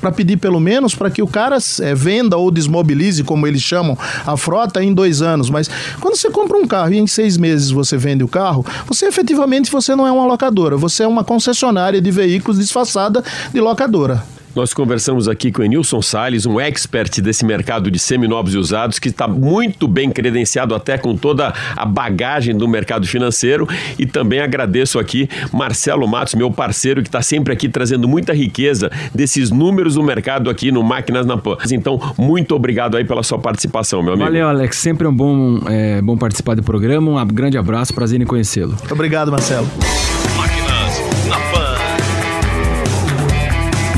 para 0.00 0.10
pedir 0.10 0.36
pelo 0.38 0.58
menos 0.58 0.94
para 0.94 1.10
que 1.10 1.22
o 1.22 1.26
cara 1.26 1.58
é, 1.80 1.94
venda 1.94 2.36
ou 2.36 2.50
desmobilize, 2.50 3.22
como 3.22 3.46
eles 3.46 3.62
chamam, 3.62 3.96
a 4.26 4.36
frota 4.36 4.82
em 4.82 4.92
dois 4.94 5.22
anos. 5.22 5.50
Mas 5.50 5.70
quando 6.00 6.16
você 6.16 6.30
compra 6.30 6.56
um 6.56 6.66
carro 6.66 6.92
e 6.92 6.98
em 6.98 7.06
seis 7.06 7.36
meses 7.36 7.70
você 7.70 7.96
vende 7.96 8.24
o 8.24 8.28
carro, 8.28 8.64
você 8.86 9.06
efetivamente 9.06 9.70
você 9.70 9.94
não 9.94 10.06
é 10.06 10.12
uma 10.12 10.26
locadora, 10.26 10.76
você 10.76 11.02
é 11.02 11.06
uma 11.06 11.24
concessionária 11.24 12.00
de 12.00 12.10
veículos 12.10 12.58
disfarçada 12.58 13.22
de 13.52 13.60
locadora. 13.60 14.22
Nós 14.54 14.74
conversamos 14.74 15.28
aqui 15.28 15.52
com 15.52 15.62
o 15.62 15.64
Enilson 15.64 16.02
Salles, 16.02 16.44
um 16.44 16.58
expert 16.58 17.20
desse 17.20 17.44
mercado 17.44 17.90
de 17.90 17.98
seminovos 17.98 18.54
e 18.54 18.58
usados, 18.58 18.98
que 18.98 19.08
está 19.08 19.28
muito 19.28 19.86
bem 19.86 20.10
credenciado 20.10 20.74
até 20.74 20.98
com 20.98 21.16
toda 21.16 21.54
a 21.76 21.86
bagagem 21.86 22.56
do 22.56 22.66
mercado 22.66 23.06
financeiro. 23.06 23.68
E 23.98 24.06
também 24.06 24.40
agradeço 24.40 24.98
aqui 24.98 25.28
Marcelo 25.52 26.06
Matos, 26.08 26.34
meu 26.34 26.50
parceiro, 26.50 27.02
que 27.02 27.08
está 27.08 27.22
sempre 27.22 27.52
aqui 27.52 27.68
trazendo 27.68 28.08
muita 28.08 28.32
riqueza 28.32 28.90
desses 29.14 29.50
números 29.50 29.94
do 29.94 30.02
mercado 30.02 30.50
aqui 30.50 30.72
no 30.72 30.82
Máquinas 30.82 31.24
na 31.26 31.36
Pan. 31.36 31.56
Então, 31.70 32.00
muito 32.18 32.54
obrigado 32.54 32.96
aí 32.96 33.04
pela 33.04 33.22
sua 33.22 33.38
participação, 33.38 34.02
meu 34.02 34.14
amigo. 34.14 34.26
Valeu, 34.26 34.48
Alex. 34.48 34.76
Sempre 34.76 35.06
é 35.06 35.10
um 35.10 35.14
bom, 35.14 35.60
é, 35.68 36.02
bom 36.02 36.16
participar 36.16 36.54
do 36.56 36.62
programa. 36.62 37.22
Um 37.22 37.26
grande 37.26 37.56
abraço, 37.56 37.94
prazer 37.94 38.20
em 38.20 38.26
conhecê-lo. 38.26 38.76
Obrigado, 38.90 39.30
Marcelo. 39.30 39.68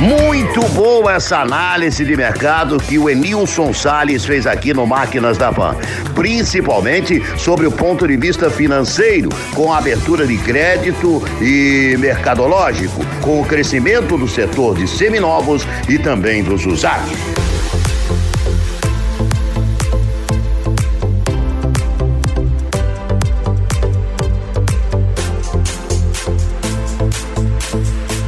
Muito 0.02 0.60
boa 0.70 1.14
essa 1.14 1.38
análise 1.38 2.04
de 2.04 2.16
mercado 2.16 2.76
que 2.76 2.98
o 2.98 3.08
Enilson 3.08 3.72
Salles 3.72 4.24
fez 4.24 4.48
aqui 4.48 4.74
no 4.74 4.84
Máquinas 4.84 5.38
da 5.38 5.52
Pan, 5.52 5.76
principalmente 6.12 7.22
sobre 7.38 7.66
o 7.66 7.70
ponto 7.70 8.08
de 8.08 8.16
vista 8.16 8.50
financeiro, 8.50 9.28
com 9.54 9.72
a 9.72 9.78
abertura 9.78 10.26
de 10.26 10.36
crédito 10.38 11.22
e 11.40 11.96
mercadológico, 12.00 13.06
com 13.20 13.42
o 13.42 13.44
crescimento 13.44 14.18
do 14.18 14.26
setor 14.26 14.76
de 14.76 14.88
seminovos 14.88 15.64
e 15.88 15.96
também 16.00 16.42
dos 16.42 16.66
usados. 16.66 17.41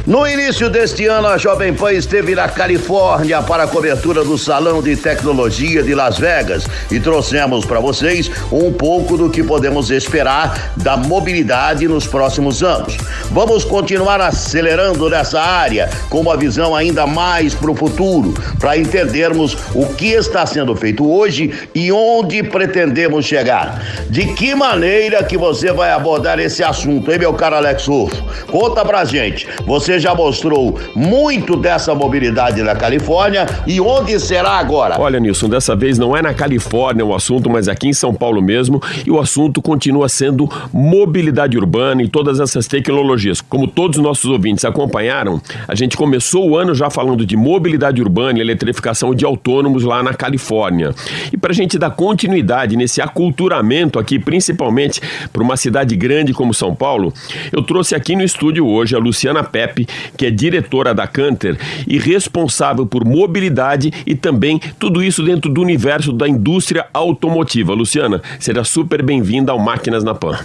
No 0.07 0.27
início 0.27 0.69
deste 0.69 1.07
ano, 1.07 1.25
a 1.25 1.35
Jovem 1.35 1.73
Pan 1.73 1.91
esteve 1.91 2.35
na 2.35 2.47
Califórnia 2.47 3.41
para 3.41 3.63
a 3.63 3.67
cobertura 3.67 4.23
do 4.23 4.37
Salão 4.37 4.79
de 4.79 4.95
Tecnologia 4.95 5.81
de 5.81 5.95
Las 5.95 6.19
Vegas 6.19 6.67
e 6.91 6.99
trouxemos 6.99 7.65
para 7.65 7.79
vocês 7.79 8.29
um 8.51 8.71
pouco 8.71 9.17
do 9.17 9.31
que 9.31 9.41
podemos 9.41 9.89
esperar 9.89 10.73
da 10.77 10.95
mobilidade 10.95 11.87
nos 11.87 12.05
próximos 12.05 12.61
anos. 12.61 12.95
Vamos 13.31 13.65
continuar 13.65 14.21
acelerando 14.21 15.09
nessa 15.09 15.41
área 15.41 15.89
com 16.07 16.21
uma 16.21 16.37
visão 16.37 16.75
ainda 16.75 17.07
mais 17.07 17.55
para 17.55 17.71
o 17.71 17.75
futuro, 17.75 18.31
para 18.59 18.77
entendermos 18.77 19.57
o 19.73 19.87
que 19.87 20.09
está 20.09 20.45
sendo 20.45 20.75
feito 20.75 21.09
hoje 21.11 21.51
e 21.73 21.91
onde 21.91 22.43
pretendemos 22.43 23.25
chegar. 23.25 23.83
De 24.11 24.35
que 24.35 24.53
maneira 24.53 25.23
que 25.23 25.35
você 25.35 25.73
vai 25.73 25.91
abordar 25.91 26.37
esse 26.37 26.63
assunto, 26.63 27.11
hein, 27.11 27.17
meu 27.17 27.33
caro 27.33 27.55
Alex 27.55 27.87
Rufo? 27.87 28.23
Conta 28.51 28.85
pra 28.85 29.03
gente. 29.03 29.47
Você 29.65 29.94
já 29.99 30.13
mostrou 30.13 30.79
muito 30.95 31.55
dessa 31.55 31.93
mobilidade 31.93 32.61
na 32.61 32.75
Califórnia 32.75 33.45
e 33.65 33.79
onde 33.79 34.19
será 34.19 34.51
agora? 34.51 34.99
Olha, 34.99 35.19
Nilson, 35.19 35.49
dessa 35.49 35.75
vez 35.75 35.97
não 35.97 36.15
é 36.15 36.21
na 36.21 36.33
Califórnia 36.33 37.05
o 37.05 37.13
assunto, 37.13 37.49
mas 37.49 37.67
aqui 37.67 37.87
em 37.87 37.93
São 37.93 38.13
Paulo 38.13 38.41
mesmo, 38.41 38.81
e 39.05 39.11
o 39.11 39.19
assunto 39.19 39.61
continua 39.61 40.09
sendo 40.09 40.49
mobilidade 40.71 41.57
urbana 41.57 42.01
e 42.01 42.07
todas 42.07 42.39
essas 42.39 42.67
tecnologias. 42.67 43.41
Como 43.41 43.67
todos 43.67 43.97
os 43.97 44.03
nossos 44.03 44.29
ouvintes 44.29 44.65
acompanharam, 44.65 45.41
a 45.67 45.75
gente 45.75 45.97
começou 45.97 46.49
o 46.49 46.57
ano 46.57 46.73
já 46.73 46.89
falando 46.89 47.25
de 47.25 47.35
mobilidade 47.35 48.01
urbana 48.01 48.39
e 48.39 48.41
eletrificação 48.41 49.13
de 49.13 49.25
autônomos 49.25 49.83
lá 49.83 50.01
na 50.01 50.13
Califórnia. 50.13 50.93
E 51.31 51.37
para 51.37 51.51
a 51.51 51.55
gente 51.55 51.77
dar 51.77 51.91
continuidade 51.91 52.75
nesse 52.75 53.01
aculturamento 53.01 53.99
aqui, 53.99 54.19
principalmente 54.19 55.01
para 55.31 55.43
uma 55.43 55.57
cidade 55.57 55.95
grande 55.95 56.33
como 56.33 56.53
São 56.53 56.75
Paulo, 56.75 57.13
eu 57.51 57.61
trouxe 57.61 57.95
aqui 57.95 58.15
no 58.15 58.23
estúdio 58.23 58.67
hoje 58.67 58.95
a 58.95 58.99
Luciana 58.99 59.43
Pepe, 59.43 59.84
que 60.17 60.25
é 60.25 60.31
diretora 60.31 60.93
da 60.93 61.07
Canter 61.07 61.57
e 61.87 61.97
responsável 61.97 62.85
por 62.85 63.05
mobilidade 63.05 63.91
e 64.05 64.15
também 64.15 64.59
tudo 64.79 65.03
isso 65.03 65.23
dentro 65.23 65.51
do 65.51 65.61
universo 65.61 66.11
da 66.11 66.27
indústria 66.27 66.85
automotiva. 66.93 67.73
Luciana, 67.73 68.21
será 68.39 68.63
super 68.63 69.01
bem-vinda 69.01 69.51
ao 69.51 69.59
Máquinas 69.59 70.03
na 70.03 70.13
Pan. 70.13 70.39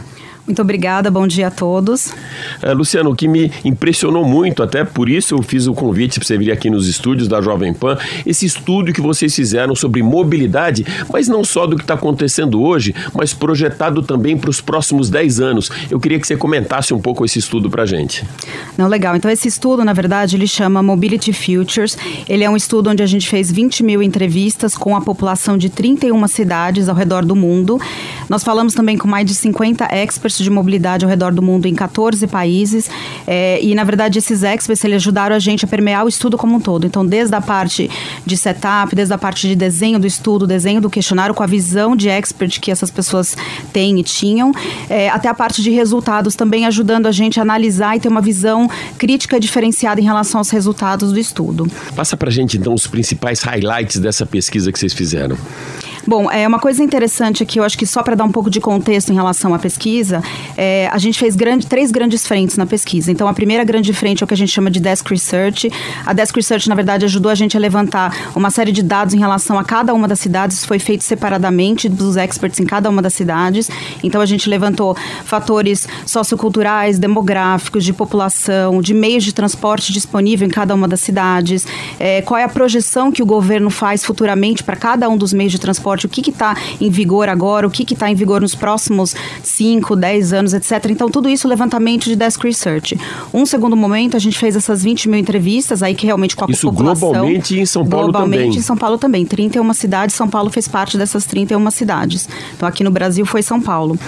Muito 0.50 0.62
obrigada, 0.62 1.12
bom 1.12 1.28
dia 1.28 1.46
a 1.46 1.50
todos. 1.50 2.12
É, 2.60 2.72
Luciano, 2.72 3.10
o 3.10 3.14
que 3.14 3.28
me 3.28 3.52
impressionou 3.64 4.24
muito, 4.24 4.64
até 4.64 4.84
por 4.84 5.08
isso 5.08 5.36
eu 5.36 5.42
fiz 5.42 5.68
o 5.68 5.74
convite 5.74 6.18
para 6.18 6.26
você 6.26 6.36
vir 6.36 6.50
aqui 6.50 6.68
nos 6.68 6.88
estúdios 6.88 7.28
da 7.28 7.40
Jovem 7.40 7.72
Pan, 7.72 7.96
esse 8.26 8.46
estudo 8.46 8.92
que 8.92 9.00
vocês 9.00 9.32
fizeram 9.32 9.76
sobre 9.76 10.02
mobilidade, 10.02 10.84
mas 11.12 11.28
não 11.28 11.44
só 11.44 11.68
do 11.68 11.76
que 11.76 11.82
está 11.82 11.94
acontecendo 11.94 12.60
hoje, 12.60 12.92
mas 13.14 13.32
projetado 13.32 14.02
também 14.02 14.36
para 14.36 14.50
os 14.50 14.60
próximos 14.60 15.08
10 15.08 15.38
anos. 15.38 15.70
Eu 15.88 16.00
queria 16.00 16.18
que 16.18 16.26
você 16.26 16.36
comentasse 16.36 16.92
um 16.92 17.00
pouco 17.00 17.24
esse 17.24 17.38
estudo 17.38 17.70
para 17.70 17.84
a 17.84 17.86
gente. 17.86 18.26
Não, 18.76 18.88
legal. 18.88 19.14
Então, 19.14 19.30
esse 19.30 19.46
estudo, 19.46 19.84
na 19.84 19.92
verdade, 19.92 20.34
ele 20.34 20.48
chama 20.48 20.82
Mobility 20.82 21.32
Futures. 21.32 21.96
Ele 22.28 22.42
é 22.42 22.50
um 22.50 22.56
estudo 22.56 22.90
onde 22.90 23.04
a 23.04 23.06
gente 23.06 23.28
fez 23.28 23.52
20 23.52 23.84
mil 23.84 24.02
entrevistas 24.02 24.76
com 24.76 24.96
a 24.96 25.00
população 25.00 25.56
de 25.56 25.70
31 25.70 26.26
cidades 26.26 26.88
ao 26.88 26.96
redor 26.96 27.24
do 27.24 27.36
mundo. 27.36 27.80
Nós 28.28 28.42
falamos 28.42 28.74
também 28.74 28.98
com 28.98 29.06
mais 29.06 29.24
de 29.24 29.34
50 29.34 29.84
de 30.42 30.50
mobilidade 30.50 31.04
ao 31.04 31.08
redor 31.08 31.32
do 31.32 31.42
mundo 31.42 31.66
em 31.66 31.74
14 31.74 32.26
países. 32.26 32.90
É, 33.26 33.60
e, 33.62 33.74
na 33.74 33.84
verdade, 33.84 34.18
esses 34.18 34.42
experts 34.42 34.84
eles 34.84 34.96
ajudaram 34.96 35.34
a 35.34 35.38
gente 35.38 35.64
a 35.64 35.68
permear 35.68 36.04
o 36.04 36.08
estudo 36.08 36.36
como 36.36 36.56
um 36.56 36.60
todo. 36.60 36.86
Então, 36.86 37.04
desde 37.04 37.34
a 37.34 37.40
parte 37.40 37.90
de 38.24 38.36
setup, 38.36 38.94
desde 38.94 39.14
a 39.14 39.18
parte 39.18 39.48
de 39.48 39.54
desenho 39.54 39.98
do 39.98 40.06
estudo, 40.06 40.46
desenho 40.46 40.80
do 40.80 40.90
questionário, 40.90 41.34
com 41.34 41.42
a 41.42 41.46
visão 41.46 41.94
de 41.94 42.08
expert 42.08 42.60
que 42.60 42.70
essas 42.70 42.90
pessoas 42.90 43.36
têm 43.72 43.98
e 43.98 44.02
tinham, 44.02 44.52
é, 44.88 45.08
até 45.08 45.28
a 45.28 45.34
parte 45.34 45.62
de 45.62 45.70
resultados 45.70 46.34
também 46.34 46.66
ajudando 46.66 47.06
a 47.06 47.12
gente 47.12 47.38
a 47.38 47.42
analisar 47.42 47.96
e 47.96 48.00
ter 48.00 48.08
uma 48.08 48.20
visão 48.20 48.68
crítica 48.98 49.38
diferenciada 49.38 50.00
em 50.00 50.04
relação 50.04 50.38
aos 50.38 50.50
resultados 50.50 51.12
do 51.12 51.18
estudo. 51.18 51.70
Passa 51.94 52.16
pra 52.16 52.30
gente, 52.30 52.56
então, 52.56 52.74
os 52.74 52.86
principais 52.86 53.42
highlights 53.42 53.98
dessa 53.98 54.26
pesquisa 54.26 54.72
que 54.72 54.78
vocês 54.78 54.92
fizeram. 54.92 55.36
Bom, 56.10 56.28
é 56.28 56.44
uma 56.44 56.58
coisa 56.58 56.82
interessante 56.82 57.44
aqui, 57.44 57.60
eu 57.60 57.62
acho 57.62 57.78
que 57.78 57.86
só 57.86 58.02
para 58.02 58.16
dar 58.16 58.24
um 58.24 58.32
pouco 58.32 58.50
de 58.50 58.60
contexto 58.60 59.10
em 59.10 59.14
relação 59.14 59.54
à 59.54 59.60
pesquisa, 59.60 60.20
é, 60.56 60.88
a 60.90 60.98
gente 60.98 61.16
fez 61.16 61.36
grande, 61.36 61.68
três 61.68 61.92
grandes 61.92 62.26
frentes 62.26 62.56
na 62.56 62.66
pesquisa. 62.66 63.12
Então, 63.12 63.28
a 63.28 63.32
primeira 63.32 63.62
grande 63.62 63.92
frente 63.92 64.20
é 64.20 64.24
o 64.24 64.26
que 64.26 64.34
a 64.34 64.36
gente 64.36 64.50
chama 64.50 64.72
de 64.72 64.80
Desk 64.80 65.08
Research. 65.08 65.70
A 66.04 66.12
Desk 66.12 66.34
Research, 66.34 66.68
na 66.68 66.74
verdade, 66.74 67.04
ajudou 67.04 67.30
a 67.30 67.34
gente 67.36 67.56
a 67.56 67.60
levantar 67.60 68.32
uma 68.34 68.50
série 68.50 68.72
de 68.72 68.82
dados 68.82 69.14
em 69.14 69.20
relação 69.20 69.56
a 69.56 69.62
cada 69.62 69.94
uma 69.94 70.08
das 70.08 70.18
cidades. 70.18 70.56
Isso 70.56 70.66
foi 70.66 70.80
feito 70.80 71.04
separadamente 71.04 71.88
dos 71.88 72.16
experts 72.16 72.58
em 72.58 72.66
cada 72.66 72.90
uma 72.90 73.00
das 73.00 73.14
cidades. 73.14 73.70
Então, 74.02 74.20
a 74.20 74.26
gente 74.26 74.50
levantou 74.50 74.96
fatores 75.24 75.86
socioculturais, 76.04 76.98
demográficos, 76.98 77.84
de 77.84 77.92
população, 77.92 78.82
de 78.82 78.92
meios 78.92 79.22
de 79.22 79.32
transporte 79.32 79.92
disponível 79.92 80.44
em 80.44 80.50
cada 80.50 80.74
uma 80.74 80.88
das 80.88 81.02
cidades, 81.02 81.64
é, 82.00 82.20
qual 82.22 82.36
é 82.36 82.42
a 82.42 82.48
projeção 82.48 83.12
que 83.12 83.22
o 83.22 83.26
governo 83.26 83.70
faz 83.70 84.04
futuramente 84.04 84.64
para 84.64 84.74
cada 84.74 85.08
um 85.08 85.16
dos 85.16 85.32
meios 85.32 85.52
de 85.52 85.60
transporte, 85.60 85.99
o 86.06 86.08
que 86.08 86.30
está 86.30 86.56
em 86.80 86.90
vigor 86.90 87.28
agora, 87.28 87.66
o 87.66 87.70
que 87.70 87.82
está 87.92 88.10
em 88.10 88.14
vigor 88.14 88.40
nos 88.40 88.54
próximos 88.54 89.14
5, 89.42 89.96
10 89.96 90.32
anos, 90.32 90.54
etc. 90.54 90.86
Então, 90.90 91.10
tudo 91.10 91.28
isso 91.28 91.48
levantamento 91.48 92.04
de 92.04 92.16
Desk 92.16 92.42
Research. 92.42 92.98
Um 93.32 93.44
segundo 93.46 93.76
momento, 93.76 94.16
a 94.16 94.20
gente 94.20 94.38
fez 94.38 94.56
essas 94.56 94.82
20 94.82 95.08
mil 95.08 95.18
entrevistas, 95.18 95.82
aí 95.82 95.94
que 95.94 96.06
realmente 96.06 96.36
com 96.36 96.44
a 96.44 96.48
Isso 96.50 96.68
população. 96.70 97.10
globalmente 97.10 97.58
em 97.58 97.66
São 97.66 97.86
Paulo 97.86 98.06
globalmente 98.06 98.44
também. 98.44 98.58
em 98.58 98.62
São 98.62 98.76
Paulo 98.76 98.98
também. 98.98 99.24
31 99.26 99.72
cidades, 99.74 100.14
São 100.14 100.28
Paulo 100.28 100.50
fez 100.50 100.66
parte 100.68 100.96
dessas 100.98 101.24
31 101.26 101.70
cidades. 101.70 102.28
Então, 102.56 102.68
aqui 102.68 102.82
no 102.84 102.90
Brasil 102.90 103.24
foi 103.26 103.42
São 103.42 103.60
Paulo. 103.60 103.98